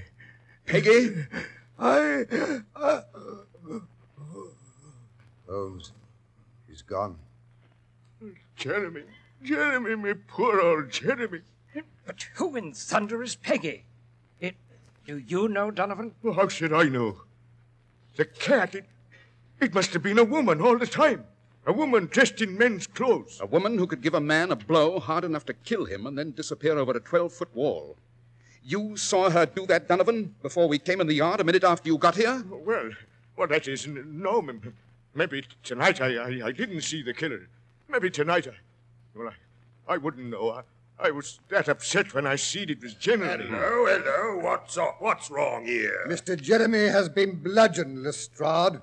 Peggy? 0.67 1.25
I, 1.79 2.25
I, 2.77 3.03
Holmes, 5.49 5.93
he's 6.69 6.83
gone. 6.83 7.17
Jeremy, 8.57 9.03
Jeremy, 9.43 9.97
me 9.97 10.15
poor 10.27 10.61
old 10.61 10.91
Jeremy. 10.91 11.41
But 12.07 12.27
who 12.35 12.57
in 12.57 12.73
thunder 12.73 13.23
is 13.23 13.37
Peggy? 13.37 13.85
It, 14.41 14.57
do 15.07 15.19
you 15.19 15.49
know, 15.49 15.71
Donovan? 15.71 16.15
Well, 16.23 16.35
how 16.35 16.49
should 16.49 16.73
I 16.73 16.85
know? 16.85 17.23
The 18.17 18.25
cat, 18.25 18.75
it, 18.75 18.87
it 19.61 19.75
must 19.75 19.93
have 19.93 20.03
been 20.03 20.19
a 20.19 20.25
woman 20.25 20.61
all 20.61 20.79
the 20.79 20.87
time. 20.87 21.25
A 21.67 21.73
woman 21.73 22.07
dressed 22.07 22.41
in 22.41 22.57
men's 22.57 22.87
clothes. 22.87 23.39
A 23.41 23.47
woman 23.47 23.79
who 23.79 23.87
could 23.87 24.01
give 24.01 24.15
a 24.15 24.21
man 24.21 24.51
a 24.51 24.57
blow 24.57 24.99
hard 24.99 25.25
enough 25.25 25.45
to 25.47 25.55
kill 25.55 25.85
him 25.85 26.07
and 26.07 26.17
then 26.17 26.33
disappear 26.33 26.79
over 26.79 26.93
a 26.93 27.01
12 27.01 27.33
foot 27.33 27.55
wall. 27.55 27.97
You 28.64 28.97
saw 28.97 29.31
her 29.31 29.47
do 29.47 29.66
that, 29.66 29.88
Donovan, 29.88 30.35
before 30.42 30.68
we 30.68 30.79
came 30.79 31.01
in 31.01 31.07
the 31.07 31.14
yard 31.14 31.40
a 31.40 31.44
minute 31.44 31.64
after 31.64 31.88
you 31.88 31.99
got 31.99 32.16
here? 32.16 32.42
Well, 32.49 32.90
well, 33.37 33.49
that 33.49 33.68
is 33.68 33.87
n- 33.87 34.05
no. 34.07 34.47
Maybe 35.14 35.44
tonight 35.62 36.01
I, 36.01 36.16
I, 36.16 36.47
I 36.47 36.53
didn't 36.53 36.83
see 36.83 37.03
the 37.03 37.14
killer. 37.14 37.49
Maybe 37.88 38.11
tonight 38.11 38.47
I. 38.47 38.57
Well, 39.14 39.29
I, 39.88 39.94
I 39.94 39.97
wouldn't 39.97 40.27
know. 40.27 40.51
I, 40.51 40.62
I 41.01 41.11
was 41.11 41.38
that 41.49 41.68
upset 41.68 42.12
when 42.12 42.27
I 42.27 42.37
seen 42.37 42.68
it 42.71 42.83
was 42.83 42.94
Jeremy. 42.94 43.44
Hello, 43.47 43.87
hello. 43.87 44.38
What's 44.42 44.77
up? 44.77 44.97
What's 44.99 45.31
wrong 45.31 45.64
here? 45.64 46.05
Mr. 46.09 46.40
Jeremy 46.40 46.88
has 46.88 47.09
been 47.09 47.37
bludgeoned, 47.37 48.03
Lestrade. 48.03 48.81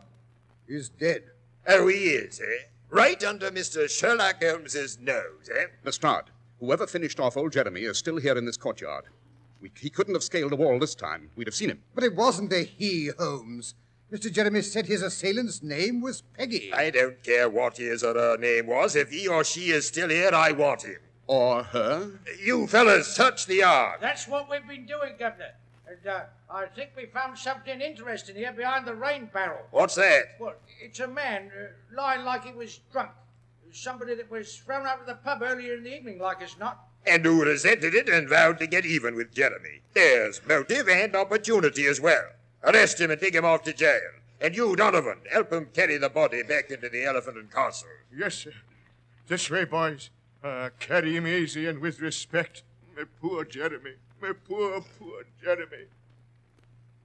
He's 0.68 0.90
dead. 0.90 1.24
Oh, 1.68 1.88
he 1.88 1.96
is, 1.96 2.40
eh? 2.40 2.64
Right 2.90 3.22
under 3.24 3.52
Mr. 3.52 3.90
Sherlock 3.90 4.42
Holmes's 4.42 4.98
nose, 5.00 5.50
eh? 5.54 5.66
Lestrade, 5.84 6.26
Whoever 6.60 6.88
finished 6.88 7.20
off 7.20 7.36
old 7.38 7.52
Jeremy 7.52 7.82
is 7.82 7.98
still 7.98 8.18
here 8.18 8.38
in 8.38 8.46
this 8.46 8.58
courtyard. 8.58 9.06
We, 9.62 9.72
he 9.80 9.90
couldn't 9.90 10.14
have 10.14 10.24
scaled 10.24 10.52
the 10.52 10.58
wall 10.58 10.80
this 10.80 10.96
time. 10.96 11.30
We'd 11.36 11.48
have 11.48 11.56
seen 11.56 11.70
him. 11.70 11.82
But 11.94 12.04
it 12.04 12.16
wasn't 12.16 12.54
a 12.54 12.64
he, 12.64 13.12
Holmes. 13.18 13.76
Mr. 14.12 14.32
Jeremy 14.32 14.62
said 14.62 14.86
his 14.86 15.02
assailant's 15.02 15.64
name 15.64 16.00
was 16.00 16.22
Peggy. 16.22 16.72
I 16.72 16.90
don't 16.92 17.22
care 17.24 17.50
what 17.50 17.78
his 17.78 18.04
or 18.04 18.14
her 18.14 18.38
name 18.38 18.68
was. 18.68 18.96
If 18.96 19.10
he 19.10 19.28
or 19.28 19.44
she 19.44 19.72
is 19.72 19.88
still 19.88 20.10
here, 20.10 20.30
I 20.34 20.52
want 20.52 20.84
him. 20.84 21.00
Or 21.28 21.64
her? 21.64 22.20
You 22.44 22.68
fellas, 22.68 23.08
search 23.08 23.48
the 23.48 23.56
yard. 23.56 24.00
That's 24.00 24.28
what 24.28 24.50
we've 24.50 24.68
been 24.68 24.86
doing, 24.86 25.16
Governor. 25.18 25.56
And 25.88 26.08
uh, 26.08 26.24
I 26.50 26.66
think 26.68 26.92
we 26.96 27.08
found 27.08 27.38
something 27.38 27.82
interesting 27.82 28.36
here 28.36 28.52
behind 28.52 28.86
the 28.86 28.96
rain 28.96 29.30
barrel. 29.34 29.66
What's 29.72 29.96
that? 29.96 30.36
Well, 30.40 30.54
it's 30.82 31.00
a 31.00 31.08
man 31.08 31.52
uh, 31.58 31.96
lying 31.96 32.24
like 32.26 32.46
he 32.46 32.54
was 32.54 32.80
drunk. 32.92 33.10
Somebody 33.72 34.16
that 34.16 34.30
was 34.30 34.56
thrown 34.58 34.86
out 34.86 35.02
of 35.02 35.08
the 35.08 35.16
pub 35.16 35.42
earlier 35.42 35.74
in 35.76 35.84
the 35.84 35.96
evening, 35.96 36.20
like 36.20 36.42
as 36.42 36.58
not. 36.58 36.88
And 37.08 37.24
who 37.26 37.44
resented 37.44 37.94
it 37.94 38.10
and 38.10 38.28
vowed 38.28 38.60
to 38.60 38.68
get 38.68 38.86
even 38.86 39.16
with 39.16 39.34
Jeremy. 39.34 39.82
There's 39.94 40.42
motive 40.48 40.90
and 40.90 41.16
opportunity 41.16 41.86
as 41.86 42.02
well. 42.02 42.26
Arrest 42.64 43.00
him 43.00 43.12
and 43.12 43.22
take 43.22 43.36
him 43.36 43.46
off 43.46 43.64
to 43.64 43.74
jail. 43.74 44.12
And 44.42 44.56
you, 44.56 44.76
Donovan, 44.76 45.20
help 45.32 45.54
him 45.54 45.70
carry 45.74 45.98
the 45.98 46.10
body 46.10 46.44
back 46.44 46.72
into 46.72 46.90
the 46.90 47.06
Elephant 47.06 47.38
and 47.38 47.52
Castle. 47.52 47.88
Yes, 48.16 48.36
sir. 48.36 48.54
This 49.28 49.50
way, 49.50 49.66
boys. 49.66 50.10
Uh, 50.44 50.70
carry 50.80 51.16
him 51.16 51.26
easy 51.26 51.68
and 51.68 51.80
with 51.80 52.00
respect. 52.00 52.64
My 52.96 53.04
poor 53.22 53.46
Jeremy. 53.46 53.94
My 54.22 54.34
poor, 54.48 54.82
poor 55.00 55.24
Jeremy. 55.44 55.86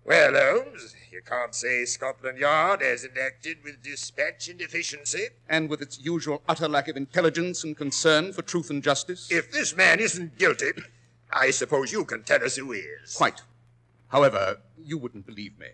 Well, 0.05 0.35
Holmes, 0.35 0.95
you 1.13 1.21
can't 1.25 1.55
say 1.55 1.85
Scotland 1.85 2.39
Yard 2.39 2.83
hasn't 2.83 3.19
acted 3.19 3.59
with 3.63 3.83
dispatch 3.83 4.49
and 4.49 4.61
efficiency. 4.61 5.29
And 5.49 5.69
with 5.69 5.83
its 5.83 6.01
usual 6.01 6.43
utter 6.49 6.69
lack 6.69 6.89
of 6.89 6.97
intelligence 6.97 7.65
and 7.65 7.77
concern 7.77 8.33
for 8.33 8.43
truth 8.43 8.71
and 8.71 8.83
justice? 8.83 9.31
If 9.31 9.53
this 9.53 9.77
man 9.77 10.01
isn't 10.01 10.39
guilty, 10.39 10.71
I 11.33 11.51
suppose 11.51 11.93
you 11.93 12.05
can 12.05 12.23
tell 12.23 12.43
us 12.43 12.57
who 12.57 12.73
is. 12.73 13.15
Quite. 13.15 13.43
However, 14.09 14.59
you 14.83 14.99
wouldn't 14.99 15.27
believe 15.27 15.59
me. 15.59 15.69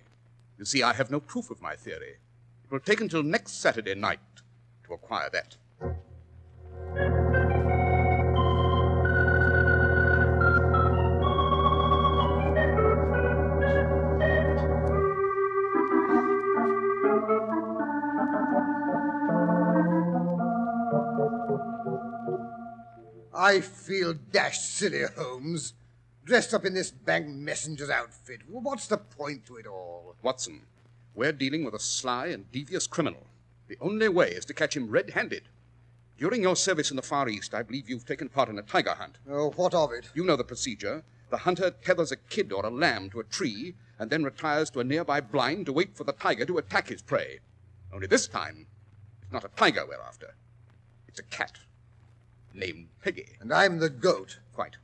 You 0.59 0.65
see, 0.65 0.83
I 0.83 0.93
have 0.93 1.11
no 1.11 1.21
proof 1.21 1.51
of 1.51 1.63
my 1.63 1.75
theory. 1.75 2.17
It 2.65 2.71
will 2.71 2.81
take 2.81 3.01
until 3.01 3.23
next 3.23 3.61
Saturday 3.61 3.95
night 3.95 4.21
to 4.87 4.95
acquire 4.95 5.31
that. 5.31 7.26
I 23.47 23.61
feel 23.61 24.13
dashed 24.33 24.75
silly, 24.75 25.05
Holmes. 25.17 25.75
Dressed 26.25 26.53
up 26.53 26.65
in 26.65 26.75
this 26.75 26.91
bank 26.91 27.29
messenger's 27.29 27.89
outfit. 27.89 28.41
What's 28.49 28.89
the 28.89 28.97
point 28.97 29.47
to 29.47 29.55
it 29.55 29.69
all? 29.69 30.17
Watson, 30.21 30.63
we're 31.15 31.31
dealing 31.31 31.65
with 31.65 31.73
a 31.73 31.79
sly 31.79 32.27
and 32.27 32.51
devious 32.51 32.89
criminal. 32.89 33.29
The 33.69 33.79
only 33.81 34.09
way 34.09 34.31
is 34.31 34.45
to 34.47 34.53
catch 34.53 34.77
him 34.77 34.91
red 34.91 35.11
handed. 35.11 35.45
During 36.19 36.43
your 36.43 36.57
service 36.57 36.91
in 36.91 36.97
the 36.97 37.03
Far 37.03 37.29
East, 37.29 37.55
I 37.55 37.63
believe 37.63 37.89
you've 37.89 38.05
taken 38.05 38.29
part 38.29 38.49
in 38.49 38.59
a 38.59 38.63
tiger 38.63 38.95
hunt. 38.95 39.19
Oh, 39.31 39.53
what 39.53 39.75
of 39.75 39.93
it? 39.93 40.11
You 40.13 40.25
know 40.25 40.35
the 40.35 40.43
procedure. 40.43 41.05
The 41.31 41.37
hunter 41.37 41.71
tethers 41.71 42.11
a 42.11 42.17
kid 42.17 42.53
or 42.53 42.67
a 42.67 42.71
lamb 42.71 43.11
to 43.11 43.21
a 43.21 43.25
tree 43.25 43.77
and 44.01 44.11
then 44.11 44.25
retires 44.25 44.71
to 44.71 44.81
a 44.81 44.85
nearby 44.85 45.21
blind 45.21 45.67
to 45.67 45.73
wait 45.73 45.97
for 45.97 46.03
the 46.03 46.15
tiger 46.15 46.47
to 46.47 46.59
attack 46.59 46.89
his 46.89 47.01
prey. 47.01 47.39
Only 47.95 48.09
this 48.09 48.27
time, 48.27 48.67
it's 49.23 49.33
not 49.33 49.45
a 49.45 49.57
tiger 49.57 49.87
we're 49.87 50.03
after. 50.03 50.35
It's 51.07 51.21
a 51.21 51.23
cat 51.23 51.61
named 52.57 52.89
Peggy. 53.03 53.37
And 53.41 53.53
I'm 53.53 53.79
the 53.79 53.91
goat. 53.91 54.39
Quite. 54.55 54.77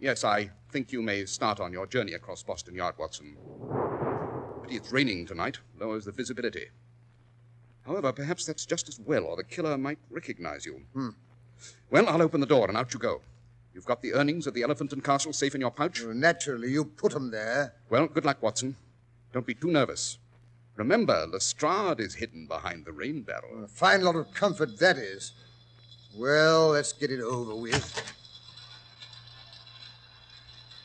Yes, 0.00 0.24
I 0.24 0.50
think 0.70 0.92
you 0.92 1.02
may 1.02 1.24
start 1.26 1.60
on 1.60 1.72
your 1.72 1.86
journey 1.86 2.14
across 2.14 2.42
Boston 2.42 2.74
Yard, 2.74 2.94
Watson. 2.98 3.36
Pity 4.62 4.76
it's 4.76 4.92
raining 4.92 5.26
tonight, 5.26 5.58
lowers 5.78 6.04
the 6.04 6.12
visibility. 6.12 6.66
However, 7.86 8.12
perhaps 8.12 8.44
that's 8.44 8.66
just 8.66 8.88
as 8.88 9.00
well, 9.00 9.24
or 9.24 9.36
the 9.36 9.44
killer 9.44 9.78
might 9.78 9.98
recognize 10.10 10.66
you. 10.66 10.82
Hmm. 10.92 11.10
Well, 11.90 12.08
I'll 12.08 12.22
open 12.22 12.40
the 12.40 12.46
door 12.46 12.68
and 12.68 12.76
out 12.76 12.92
you 12.92 13.00
go. 13.00 13.22
You've 13.74 13.86
got 13.86 14.02
the 14.02 14.14
earnings 14.14 14.46
of 14.46 14.54
the 14.54 14.62
Elephant 14.62 14.92
and 14.92 15.02
Castle 15.04 15.32
safe 15.32 15.54
in 15.54 15.60
your 15.60 15.70
pouch? 15.70 16.02
Well, 16.02 16.14
naturally, 16.14 16.70
you 16.70 16.84
put 16.84 17.14
'em 17.14 17.30
there. 17.30 17.74
Well, 17.88 18.06
good 18.08 18.24
luck, 18.24 18.42
Watson. 18.42 18.76
Don't 19.32 19.46
be 19.46 19.54
too 19.54 19.70
nervous. 19.70 20.18
Remember, 20.76 21.26
Lestrade 21.26 22.00
is 22.00 22.14
hidden 22.14 22.46
behind 22.46 22.84
the 22.84 22.92
rain 22.92 23.22
barrel. 23.22 23.64
A 23.64 23.68
fine 23.68 24.02
lot 24.02 24.16
of 24.16 24.32
comfort 24.32 24.78
that 24.78 24.96
is. 24.96 25.32
Well, 26.18 26.70
let's 26.70 26.92
get 26.92 27.12
it 27.12 27.20
over 27.20 27.54
with. 27.54 28.14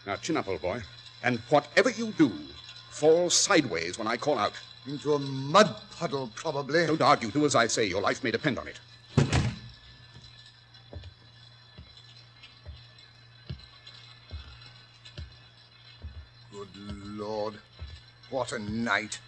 Now, 0.05 0.15
chin 0.17 0.37
up, 0.37 0.47
old 0.47 0.61
boy. 0.61 0.79
And 1.23 1.39
whatever 1.49 1.89
you 1.89 2.11
do, 2.11 2.31
fall 2.91 3.31
sideways 3.31 3.97
when 3.97 4.07
I 4.07 4.15
call 4.15 4.37
out. 4.37 4.53
Into 4.85 5.15
a 5.15 5.19
mud 5.19 5.75
puddle, 5.97 6.29
probably. 6.35 6.85
Don't 6.85 7.01
argue. 7.01 7.31
Do 7.31 7.45
as 7.45 7.55
I 7.55 7.65
say. 7.65 7.85
Your 7.85 7.99
life 7.99 8.23
may 8.23 8.29
depend 8.29 8.59
on 8.59 8.67
it. 8.67 8.79
Good 16.51 16.67
Lord. 17.17 17.55
What 18.29 18.51
a 18.51 18.59
night. 18.59 19.19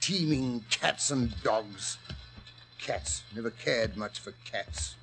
Teeming 0.00 0.64
cats 0.70 1.12
and 1.12 1.40
dogs. 1.44 1.98
Cats. 2.80 3.22
Never 3.36 3.50
cared 3.50 3.96
much 3.96 4.18
for 4.18 4.32
cats. 4.44 4.96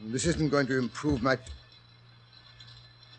This 0.00 0.26
isn't 0.26 0.50
going 0.50 0.66
to 0.66 0.78
improve 0.78 1.22
my. 1.22 1.38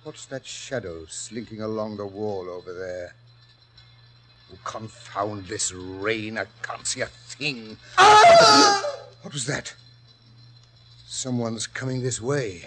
What's 0.03 0.25
that 0.27 0.45
shadow 0.45 1.05
slinking 1.07 1.61
along 1.61 1.97
the 1.97 2.05
wall 2.05 2.49
over 2.49 2.73
there? 2.73 3.15
Oh, 4.53 4.57
confound 4.63 5.45
this 5.45 5.71
rain. 5.71 6.37
I 6.37 6.45
can't 6.61 6.85
see 6.85 7.01
a 7.01 7.07
thing. 7.07 7.77
Ah! 7.97 8.83
What 9.21 9.33
was 9.33 9.45
that? 9.47 9.73
Someone's 11.07 11.65
coming 11.65 12.03
this 12.03 12.21
way. 12.21 12.61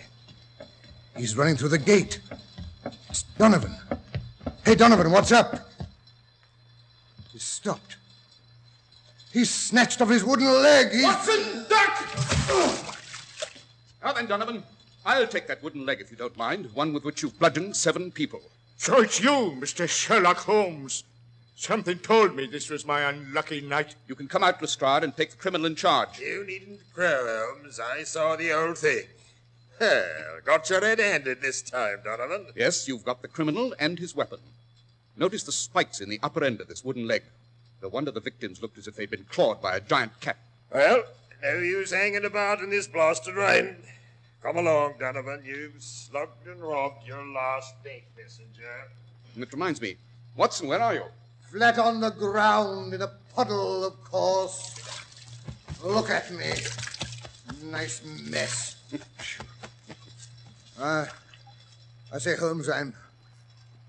He's 1.17 1.37
running 1.37 1.57
through 1.57 1.69
the 1.69 1.79
gate. 1.79 2.21
It's 3.09 3.23
Donovan. 3.39 3.77
Hey, 4.65 4.75
Donovan, 4.75 5.13
what's 5.13 5.31
up? 5.31 5.71
He's 7.33 7.45
stopped. 7.45 7.97
He's 9.33 9.51
snatched 9.51 10.01
off 10.03 10.09
his 10.09 10.25
wooden 10.25 10.47
leg. 10.47 10.91
He's... 10.91 11.05
Watson, 11.05 11.67
duck! 11.69 12.88
Now 14.03 14.13
then, 14.13 14.27
Donovan, 14.27 14.63
I'll 15.05 15.27
take 15.27 15.47
that 15.49 15.63
wooden 15.63 15.85
leg 15.87 16.01
if 16.01 16.11
you 16.11 16.17
don't 16.17 16.37
mind, 16.37 16.73
one 16.75 16.93
with 16.93 17.05
which 17.05 17.23
you've 17.23 17.39
bludgeoned 17.39 17.77
seven 17.77 18.11
people. 18.13 18.41
So 18.77 19.01
it's 19.01 19.21
you, 19.21 19.57
Mr. 19.59 19.89
Sherlock 19.89 20.39
Holmes. 20.39 21.05
Something 21.57 21.99
told 21.99 22.37
me 22.37 22.47
this 22.47 22.71
was 22.71 22.87
my 22.87 23.01
unlucky 23.03 23.61
night. 23.61 23.97
You 24.07 24.15
can 24.15 24.29
come 24.29 24.45
out, 24.45 24.63
Lestrade, 24.63 25.03
and 25.03 25.17
take 25.17 25.33
the 25.33 25.37
criminal 25.37 25.67
in 25.67 25.75
charge. 25.75 26.21
You 26.21 26.47
needn't 26.47 26.81
crow, 26.95 27.47
Holmes. 27.57 27.81
I 27.81 28.05
saw 28.05 28.37
the 28.37 28.53
old 28.53 28.79
thing. 28.79 29.07
Well, 29.81 30.39
got 30.45 30.71
you 30.71 30.79
red-handed 30.79 31.41
this 31.41 31.63
time, 31.63 31.99
Donovan. 32.05 32.47
Yes, 32.55 32.87
you've 32.87 33.05
got 33.05 33.23
the 33.23 33.29
criminal 33.29 33.75
and 33.81 33.99
his 33.99 34.15
weapon. 34.15 34.39
Notice 35.17 35.43
the 35.43 35.53
spikes 35.53 36.01
in 36.01 36.09
the 36.09 36.21
upper 36.23 36.45
end 36.45 36.61
of 36.61 36.69
this 36.69 36.85
wooden 36.85 37.09
leg. 37.09 37.25
No 37.83 37.89
wonder 37.89 38.13
the 38.13 38.21
victims 38.21 38.63
looked 38.63 38.79
as 38.79 38.87
if 38.87 38.95
they'd 38.95 39.11
been 39.11 39.27
clawed 39.29 39.61
by 39.61 39.77
a 39.77 39.81
giant 39.81 40.21
cat. 40.21 40.37
Well, 40.73 41.03
no 41.43 41.59
use 41.59 41.93
hanging 41.93 42.25
about 42.25 42.61
in 42.61 42.71
this 42.71 42.87
blasted 42.87 43.35
rain. 43.35 43.77
Come 44.43 44.57
along, 44.57 44.95
Donovan. 45.01 45.43
You've 45.45 45.83
slugged 45.83 46.47
and 46.47 46.61
robbed 46.61 47.07
your 47.07 47.25
last 47.27 47.83
bank 47.83 48.05
messenger. 48.17 48.89
And 49.35 49.43
it 49.43 49.53
reminds 49.53 49.81
me, 49.81 49.97
Watson, 50.37 50.69
where 50.69 50.81
are 50.81 50.95
you? 50.95 51.05
Flat 51.51 51.79
on 51.79 52.01
the 52.01 52.11
ground 52.11 52.95
in 52.95 53.03
a 53.03 53.11
puddle, 53.35 53.85
of 53.85 54.03
course. 54.05 54.75
Look 55.83 56.11
at 56.11 56.31
me. 56.31 56.53
Nice 57.65 58.03
mess. 58.29 58.77
uh, 60.81 61.07
I 62.13 62.19
say, 62.19 62.37
Holmes, 62.37 62.69
I'm. 62.69 62.95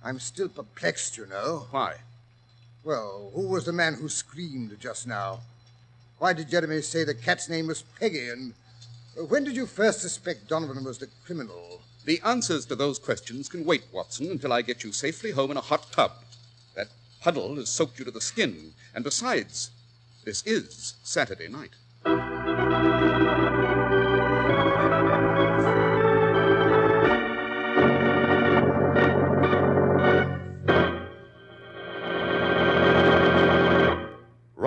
I'm 0.04 0.20
still 0.20 0.48
perplexed, 0.48 1.18
you 1.18 1.26
know. 1.26 1.68
Why? 1.72 1.96
Well, 2.84 3.32
who 3.36 3.48
was 3.48 3.66
the 3.66 3.74
man 3.74 3.96
who 3.96 4.08
screamed 4.08 4.76
just 4.80 5.06
now? 5.06 5.42
Why 6.20 6.34
did 6.34 6.50
Jeremy 6.50 6.82
say 6.82 7.06
the 7.06 7.14
cat's 7.14 7.48
name 7.48 7.68
was 7.68 7.82
Peggy? 7.98 8.28
And 8.28 8.54
when 9.30 9.46
did 9.46 9.56
you 9.56 9.66
first 9.66 10.02
suspect 10.02 10.50
Donovan 10.50 10.84
was 10.84 10.98
the 10.98 11.08
criminal? 11.26 11.82
The 12.04 12.20
answers 12.26 12.66
to 12.66 12.76
those 12.76 13.00
questions 13.00 13.48
can 13.48 13.64
wait, 13.64 13.84
Watson, 13.94 14.30
until 14.30 14.52
I 14.52 14.62
get 14.62 14.84
you 14.84 14.92
safely 14.92 15.32
home 15.32 15.52
in 15.52 15.58
a 15.58 15.62
hot 15.62 15.94
tub. 15.94 16.12
That 16.76 16.90
puddle 17.22 17.56
has 17.56 17.70
soaked 17.70 18.00
you 18.00 18.06
to 18.06 18.12
the 18.12 18.20
skin. 18.20 18.74
And 18.94 19.06
besides, 19.06 19.72
this 20.26 20.46
is 20.46 20.96
Saturday 21.04 21.48
night. 21.48 21.72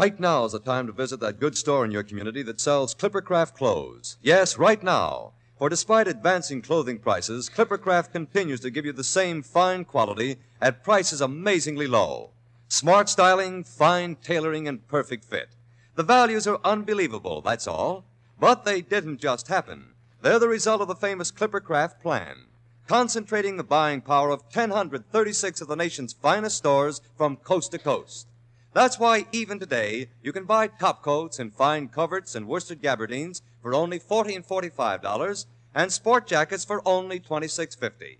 Right 0.03 0.19
now 0.19 0.45
is 0.45 0.51
the 0.51 0.59
time 0.59 0.89
to 0.89 0.93
visit 0.93 1.21
that 1.21 1.39
good 1.39 1.57
store 1.57 1.85
in 1.85 1.93
your 1.93 2.03
community 2.03 2.43
that 2.43 2.61
sells 2.61 2.93
Clippercraft 2.93 3.55
clothes. 3.55 4.17
Yes, 4.21 4.59
right 4.59 4.83
now. 4.83 5.31
For 5.57 5.69
despite 5.69 6.09
advancing 6.09 6.61
clothing 6.61 6.99
prices, 6.99 7.49
Clippercraft 7.49 8.11
continues 8.11 8.59
to 8.63 8.71
give 8.71 8.85
you 8.85 8.93
the 8.93 9.05
same 9.05 9.45
fine 9.45 9.85
quality 9.85 10.39
at 10.61 10.83
prices 10.83 11.21
amazingly 11.21 11.87
low. 11.87 12.31
Smart 12.67 13.09
styling, 13.09 13.63
fine 13.63 14.17
tailoring, 14.17 14.67
and 14.67 14.89
perfect 14.89 15.25
fit. 15.25 15.51
The 15.95 16.03
values 16.03 16.49
are 16.49 16.59
unbelievable, 16.65 17.41
that's 17.41 17.69
all. 17.69 18.05
But 18.41 18.65
they 18.65 18.81
didn't 18.81 19.21
just 19.21 19.47
happen. 19.47 19.95
They're 20.21 20.41
the 20.41 20.49
result 20.49 20.81
of 20.81 20.89
the 20.89 20.97
famous 20.97 21.31
Clippercraft 21.31 22.01
plan, 22.01 22.47
concentrating 22.89 23.57
the 23.57 23.63
buying 23.63 24.01
power 24.01 24.31
of 24.31 24.43
1,036 24.53 25.61
of 25.61 25.69
the 25.69 25.77
nation's 25.77 26.13
finest 26.13 26.57
stores 26.57 27.01
from 27.17 27.37
coast 27.37 27.71
to 27.71 27.79
coast. 27.79 28.27
That's 28.75 28.99
why 28.99 29.27
even 29.33 29.59
today 29.59 30.09
you 30.23 30.33
can 30.33 30.45
buy 30.45 30.67
top 30.67 31.03
coats 31.03 31.39
and 31.39 31.53
fine 31.53 31.89
coverts 31.89 32.35
and 32.35 32.49
worsted 32.49 32.81
gabardines 32.81 33.43
for 33.61 33.75
only 33.75 33.99
forty 33.99 34.35
and 34.35 34.45
forty-five 34.45 35.03
dollars, 35.03 35.47
and 35.75 35.93
sport 35.93 36.27
jackets 36.27 36.65
for 36.65 36.87
only 36.87 37.21
twenty-six 37.21 37.75
fifty. 37.75 38.19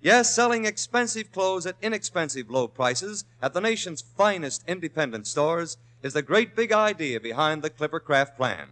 Yes, 0.00 0.34
selling 0.34 0.64
expensive 0.64 1.30
clothes 1.30 1.66
at 1.66 1.76
inexpensive 1.80 2.50
low 2.50 2.66
prices 2.66 3.24
at 3.40 3.54
the 3.54 3.60
nation's 3.60 4.02
finest 4.02 4.64
independent 4.66 5.28
stores 5.28 5.76
is 6.02 6.14
the 6.14 6.22
great 6.22 6.56
big 6.56 6.72
idea 6.72 7.20
behind 7.20 7.62
the 7.62 7.70
Clippercraft 7.70 8.36
plan. 8.36 8.68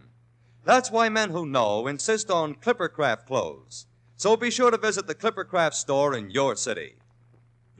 That's 0.65 0.91
why 0.91 1.07
men 1.07 1.29
who 1.29 1.45
know 1.45 1.87
insist 1.87 2.29
on 2.29 2.55
Clippercraft 2.55 3.25
clothes. 3.25 3.85
So 4.17 4.35
be 4.35 4.51
sure 4.51 4.69
to 4.69 4.77
visit 4.77 5.07
the 5.07 5.15
Clippercraft 5.15 5.73
store 5.75 6.15
in 6.15 6.29
your 6.29 6.57
city. 6.57 6.95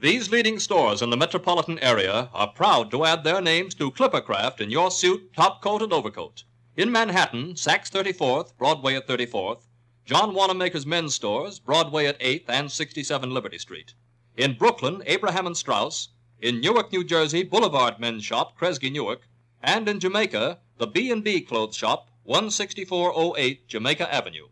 These 0.02 0.32
leading 0.32 0.58
stores 0.58 1.00
in 1.00 1.10
the 1.10 1.16
metropolitan 1.16 1.78
area 1.78 2.28
are 2.34 2.48
proud 2.48 2.90
to 2.90 3.04
add 3.04 3.22
their 3.22 3.40
names 3.40 3.72
to 3.76 3.92
Clippercraft 3.92 4.60
in 4.60 4.68
your 4.68 4.90
suit, 4.90 5.32
top 5.32 5.62
coat, 5.62 5.80
and 5.80 5.92
overcoat. 5.92 6.42
In 6.76 6.90
Manhattan, 6.90 7.54
Saks 7.54 7.88
34th, 7.88 8.56
Broadway 8.58 8.96
at 8.96 9.06
34th, 9.06 9.68
John 10.04 10.34
Wanamaker's 10.34 10.84
men's 10.84 11.14
stores, 11.14 11.60
Broadway 11.60 12.06
at 12.06 12.18
8th 12.18 12.48
and 12.48 12.72
67 12.72 13.30
Liberty 13.30 13.58
Street. 13.58 13.94
In 14.36 14.54
Brooklyn, 14.54 15.04
Abraham 15.06 15.46
and 15.46 15.56
Straus. 15.56 16.08
In 16.40 16.60
Newark, 16.60 16.90
New 16.90 17.04
Jersey, 17.04 17.44
Boulevard 17.44 18.00
Men's 18.00 18.24
Shop, 18.24 18.58
Kresge 18.58 18.90
Newark. 18.90 19.28
And 19.62 19.88
in 19.88 20.00
Jamaica, 20.00 20.58
the 20.78 20.88
B&B 20.88 21.42
Clothes 21.42 21.76
Shop, 21.76 22.10
16408 22.24 23.68
Jamaica 23.68 24.12
Avenue. 24.12 24.48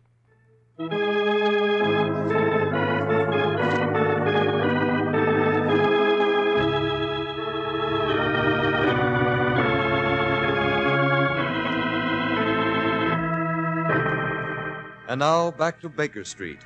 And 15.10 15.18
now 15.18 15.50
back 15.50 15.80
to 15.80 15.88
Baker 15.88 16.22
Street. 16.22 16.60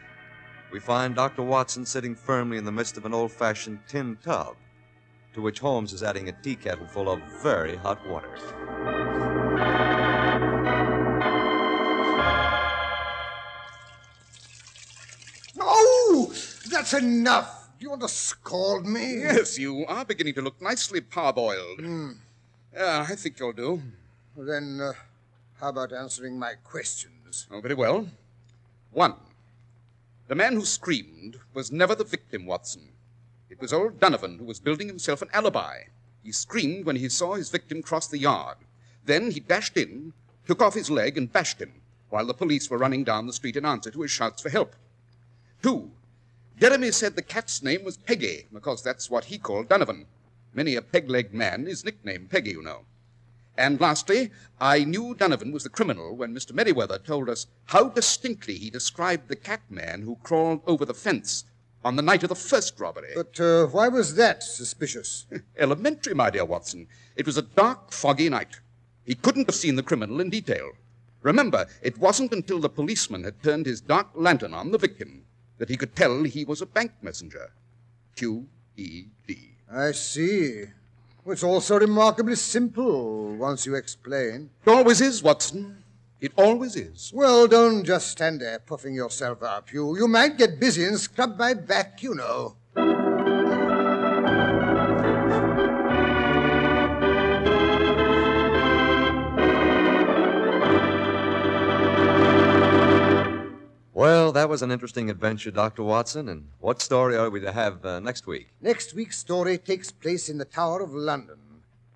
We 0.71 0.79
find 0.79 1.15
Dr. 1.15 1.43
Watson 1.43 1.87
sitting 1.87 2.15
firmly 2.15 2.59
in 2.59 2.65
the 2.67 2.73
midst 2.73 2.99
of 2.99 3.07
an 3.07 3.15
old 3.15 3.33
fashioned 3.33 3.79
tin 3.89 4.19
tub, 4.23 4.57
to 5.33 5.41
which 5.41 5.61
Holmes 5.61 5.95
is 5.95 6.03
adding 6.03 6.29
a 6.29 6.33
tea 6.43 6.55
kettle 6.55 6.87
full 6.87 7.09
of 7.09 7.23
very 7.43 7.75
hot 7.77 8.07
water. 8.07 8.37
Oh, 15.59 16.35
that's 16.71 16.93
enough. 16.93 17.71
Do 17.79 17.85
you 17.85 17.89
want 17.89 18.03
to 18.03 18.09
scald 18.09 18.85
me? 18.85 19.21
Yes, 19.21 19.59
you 19.59 19.87
are 19.87 20.05
beginning 20.05 20.35
to 20.35 20.43
look 20.43 20.61
nicely 20.61 21.01
parboiled. 21.01 22.15
Yeah, 22.75 23.07
I 23.09 23.15
think 23.15 23.39
you'll 23.39 23.55
do. 23.55 23.81
Then, 24.37 24.83
uh, 24.83 24.93
how 25.59 25.71
about 25.71 25.95
answering 25.95 26.39
my 26.39 26.57
questions? 26.63 27.47
Oh, 27.51 27.63
very 27.63 27.75
well. 27.75 28.07
One. 28.95 29.17
The 30.29 30.37
man 30.37 30.53
who 30.55 30.65
screamed 30.65 31.41
was 31.53 31.73
never 31.73 31.97
the 31.97 32.05
victim, 32.05 32.47
Watson. 32.47 32.93
It 33.51 33.61
was 33.61 33.73
old 33.73 33.99
Donovan 33.99 34.39
who 34.39 34.45
was 34.45 34.61
building 34.61 34.87
himself 34.87 35.21
an 35.21 35.31
alibi. 35.33 35.87
He 36.23 36.31
screamed 36.31 36.87
when 36.87 36.95
he 36.95 37.09
saw 37.09 37.35
his 37.35 37.51
victim 37.51 37.83
cross 37.83 38.07
the 38.07 38.19
yard. 38.19 38.57
Then 39.05 39.33
he 39.33 39.41
dashed 39.41 39.77
in, 39.77 40.13
took 40.47 40.63
off 40.63 40.75
his 40.75 40.91
leg, 40.91 41.19
and 41.19 41.33
bashed 41.33 41.61
him, 41.61 41.83
while 42.09 42.25
the 42.25 42.35
police 42.35 42.71
were 42.71 42.79
running 42.79 43.03
down 43.03 43.27
the 43.27 43.33
street 43.33 43.57
in 43.57 43.67
answer 43.67 43.91
to 43.91 44.03
his 44.03 44.13
shouts 44.13 44.41
for 44.41 44.49
help. 44.49 44.77
Two. 45.61 45.91
Jeremy 46.61 46.93
said 46.93 47.17
the 47.17 47.23
cat's 47.23 47.65
name 47.65 47.83
was 47.83 47.97
Peggy, 47.97 48.47
because 48.53 48.81
that's 48.81 49.11
what 49.11 49.25
he 49.25 49.39
called 49.39 49.69
Donovan. 49.69 50.07
Many 50.55 50.77
a 50.77 50.83
peg 50.83 51.11
legged 51.11 51.35
man 51.35 51.67
is 51.67 51.85
nicknamed 51.85 52.31
Peggy, 52.31 52.53
you 52.53 52.63
know. 52.63 52.85
And 53.57 53.81
lastly, 53.81 54.31
I 54.61 54.85
knew 54.85 55.15
Donovan 55.15 55.53
was 55.53 55.63
the 55.63 55.69
criminal 55.69 56.17
when 56.17 56.35
Mr. 56.35 56.53
Merriweather 56.53 56.99
told 56.99 57.29
us 57.29 57.47
how 57.67 57.89
distinctly 57.89 58.57
he 58.57 58.71
described 58.71 59.29
the 59.29 59.37
cat 59.37 59.61
man 59.71 60.03
who 60.03 60.17
crawled 60.23 60.63
over 60.67 60.85
the 60.85 60.95
fence 60.95 61.45
on 61.85 61.97
the 61.97 62.03
night 62.03 62.23
of 62.23 62.31
the 62.31 62.35
first 62.35 62.81
robbery. 62.81 63.13
But 63.15 63.39
uh, 63.39 63.67
why 63.67 63.89
was 63.89 64.17
that 64.17 64.43
suspicious? 64.43 65.27
Elementary, 65.59 66.15
my 66.15 66.31
dear 66.31 66.45
Watson. 66.45 66.89
It 67.15 67.27
was 67.27 67.37
a 67.37 67.43
dark, 67.43 67.93
foggy 67.93 68.29
night. 68.29 68.61
He 69.05 69.15
couldn't 69.15 69.47
have 69.47 69.55
seen 69.55 69.77
the 69.77 69.83
criminal 69.83 70.21
in 70.21 70.31
detail. 70.31 70.73
Remember, 71.23 71.67
it 71.83 71.99
wasn't 71.99 72.33
until 72.33 72.59
the 72.59 72.69
policeman 72.69 73.25
had 73.25 73.43
turned 73.43 73.67
his 73.67 73.81
dark 73.81 74.09
lantern 74.15 74.55
on 74.55 74.73
the 74.73 74.79
victim 74.79 75.25
that 75.59 75.69
he 75.69 75.77
could 75.77 75.95
tell 75.95 76.25
he 76.25 76.45
was 76.45 76.61
a 76.61 76.67
bank 76.67 76.93
messenger. 77.03 77.53
Q 78.17 78.49
E 78.77 79.05
D. 79.27 79.57
I 79.71 79.93
see. 79.93 80.65
It's 81.27 81.43
all 81.43 81.63
so 81.63 81.79
remarkably 81.79 82.37
simple 82.37 83.35
once 83.37 83.65
you 83.65 83.75
explain. 83.77 84.51
It 84.67 84.71
always 84.71 85.01
is, 85.01 85.23
Watson. 85.23 85.83
It 86.21 86.33
always 86.37 86.77
is. 86.77 87.13
Well, 87.15 87.47
don't 87.47 87.83
just 87.83 88.09
stand 88.09 88.43
there 88.43 88.59
puffing 88.59 88.95
yourself 88.95 89.43
up. 89.43 89.73
You, 89.73 89.97
you 89.97 90.07
might 90.07 90.37
get 90.37 90.61
busy 90.61 90.85
and 90.85 91.01
scrub 91.01 91.39
my 91.39 91.55
back, 91.55 92.03
you 92.03 92.15
know. 92.15 92.57
That 104.45 104.51
was 104.51 104.61
an 104.61 104.71
interesting 104.71 105.09
adventure, 105.09 105.51
Dr. 105.51 105.83
Watson. 105.83 106.29
And 106.29 106.49
what 106.61 106.83
story 106.83 107.17
are 107.17 107.31
we 107.31 107.41
to 107.41 107.51
have 107.51 107.83
uh, 107.83 107.99
next 107.99 108.27
week? 108.27 108.49
Next 108.61 108.93
week's 108.93 109.17
story 109.17 109.57
takes 109.57 109.91
place 109.91 110.29
in 110.29 110.37
the 110.37 110.45
Tower 110.45 110.83
of 110.83 110.93
London. 110.93 111.39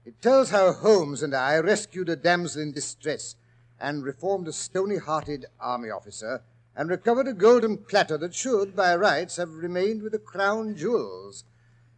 It 0.06 0.22
tells 0.22 0.48
how 0.48 0.72
Holmes 0.72 1.22
and 1.22 1.34
I 1.34 1.58
rescued 1.58 2.08
a 2.08 2.16
damsel 2.16 2.62
in 2.62 2.72
distress 2.72 3.34
and 3.78 4.02
reformed 4.02 4.48
a 4.48 4.54
stony 4.54 4.96
hearted 4.96 5.44
army 5.60 5.90
officer 5.90 6.40
and 6.74 6.88
recovered 6.88 7.28
a 7.28 7.34
golden 7.34 7.76
platter 7.76 8.16
that 8.16 8.34
should, 8.34 8.74
by 8.74 8.96
rights, 8.96 9.36
have 9.36 9.52
remained 9.52 10.02
with 10.02 10.12
the 10.12 10.18
crown 10.18 10.74
jewels. 10.74 11.44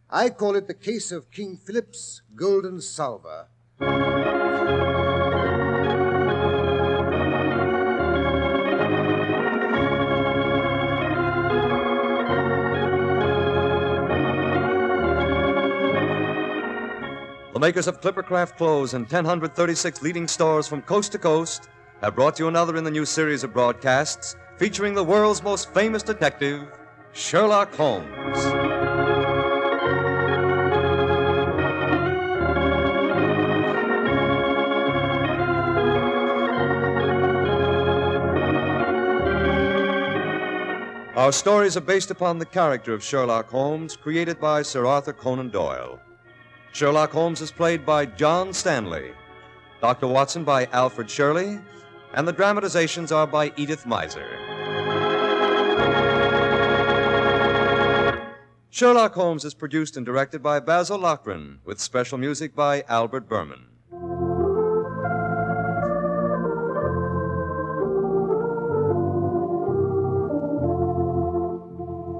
I 0.09 0.31
call 0.31 0.57
it 0.57 0.67
the 0.67 0.73
case 0.73 1.13
of 1.13 1.31
King 1.31 1.55
Philip's 1.55 2.23
golden 2.35 2.81
salver. 2.81 3.47
Makers 17.61 17.85
of 17.85 18.01
Clippercraft 18.01 18.57
clothes 18.57 18.95
and 18.95 19.03
1,036 19.03 20.01
leading 20.01 20.27
stores 20.27 20.67
from 20.67 20.81
coast 20.81 21.11
to 21.11 21.19
coast 21.19 21.69
have 22.01 22.15
brought 22.15 22.39
you 22.39 22.47
another 22.47 22.75
in 22.75 22.83
the 22.83 22.89
new 22.89 23.05
series 23.05 23.43
of 23.43 23.53
broadcasts 23.53 24.35
featuring 24.57 24.95
the 24.95 25.03
world's 25.03 25.43
most 25.43 25.71
famous 25.71 26.01
detective, 26.01 26.63
Sherlock 27.13 27.71
Holmes. 27.75 28.39
Our 41.15 41.31
stories 41.31 41.77
are 41.77 41.81
based 41.81 42.09
upon 42.09 42.39
the 42.39 42.45
character 42.47 42.91
of 42.95 43.03
Sherlock 43.03 43.51
Holmes, 43.51 43.95
created 43.95 44.39
by 44.39 44.63
Sir 44.63 44.87
Arthur 44.87 45.13
Conan 45.13 45.51
Doyle. 45.51 45.99
Sherlock 46.73 47.11
Holmes 47.11 47.41
is 47.41 47.51
played 47.51 47.85
by 47.85 48.05
John 48.05 48.53
Stanley, 48.53 49.11
Dr. 49.81 50.07
Watson 50.07 50.45
by 50.45 50.65
Alfred 50.67 51.09
Shirley, 51.09 51.59
and 52.13 52.25
the 52.25 52.31
dramatizations 52.31 53.11
are 53.11 53.27
by 53.27 53.51
Edith 53.57 53.83
Meiser. 53.83 54.25
Sherlock 58.69 59.13
Holmes 59.13 59.43
is 59.43 59.53
produced 59.53 59.97
and 59.97 60.05
directed 60.05 60.41
by 60.41 60.61
Basil 60.61 60.97
Loughrane, 60.97 61.57
with 61.65 61.81
special 61.81 62.17
music 62.17 62.55
by 62.55 62.83
Albert 62.87 63.27
Buhrman. 63.27 63.65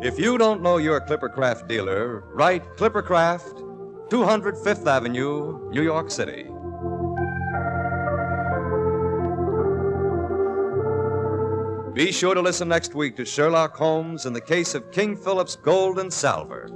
If 0.04 0.20
you 0.20 0.38
don't 0.38 0.62
know 0.62 0.78
your 0.78 1.00
Clippercraft 1.00 1.70
dealer, 1.70 2.24
write 2.34 2.76
Clippercraft, 2.76 3.71
200 4.12 4.58
Fifth 4.58 4.88
Avenue, 4.88 5.70
New 5.72 5.84
York 5.84 6.12
City. 6.12 6.44
Be 11.94 12.12
sure 12.12 12.34
to 12.34 12.42
listen 12.42 12.68
next 12.68 12.94
week 12.94 13.16
to 13.16 13.24
Sherlock 13.24 13.74
Holmes 13.78 14.26
in 14.26 14.34
the 14.34 14.42
case 14.42 14.76
of 14.76 14.92
King 14.92 15.16
Philip's 15.16 15.56
gold 15.56 15.98
and 15.98 16.12
salver. 16.12 16.68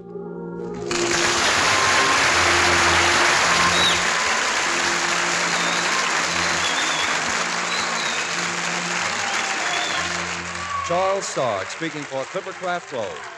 Charles 10.88 11.26
Stark 11.26 11.68
speaking 11.68 12.04
for 12.04 12.24
Clippercraft 12.24 12.88
Clothes. 12.88 13.35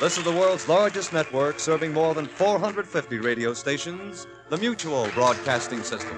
This 0.00 0.16
is 0.16 0.24
the 0.24 0.32
world's 0.32 0.66
largest 0.66 1.12
network 1.12 1.60
serving 1.60 1.92
more 1.92 2.14
than 2.14 2.24
450 2.24 3.18
radio 3.18 3.52
stations, 3.52 4.26
the 4.48 4.56
Mutual 4.56 5.06
Broadcasting 5.08 5.82
System. 5.82 6.16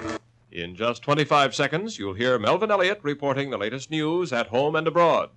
In 0.53 0.73
just 0.73 1.01
25 1.01 1.53
seconds, 1.53 1.99
you'll 1.99 2.13
hear 2.13 2.39
Melvin 2.39 2.71
Elliott 2.71 3.01
reporting 3.03 3.49
the 3.49 3.57
latest 3.57 3.91
news 3.91 4.31
at 4.31 4.47
home 4.47 4.77
and 4.77 4.87
abroad. 4.87 5.31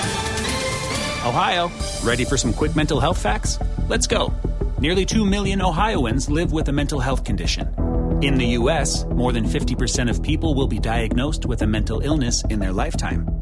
Ohio, 0.00 1.70
ready 2.02 2.24
for 2.24 2.36
some 2.36 2.52
quick 2.52 2.74
mental 2.74 2.98
health 2.98 3.22
facts? 3.22 3.56
Let's 3.86 4.08
go. 4.08 4.34
Nearly 4.80 5.06
2 5.06 5.24
million 5.24 5.62
Ohioans 5.62 6.28
live 6.28 6.50
with 6.50 6.70
a 6.70 6.72
mental 6.72 6.98
health 6.98 7.22
condition. 7.22 7.68
In 8.20 8.34
the 8.34 8.46
U.S., 8.58 9.04
more 9.04 9.32
than 9.32 9.44
50% 9.44 10.10
of 10.10 10.24
people 10.24 10.56
will 10.56 10.66
be 10.66 10.80
diagnosed 10.80 11.46
with 11.46 11.62
a 11.62 11.68
mental 11.68 12.00
illness 12.00 12.42
in 12.50 12.58
their 12.58 12.72
lifetime. 12.72 13.41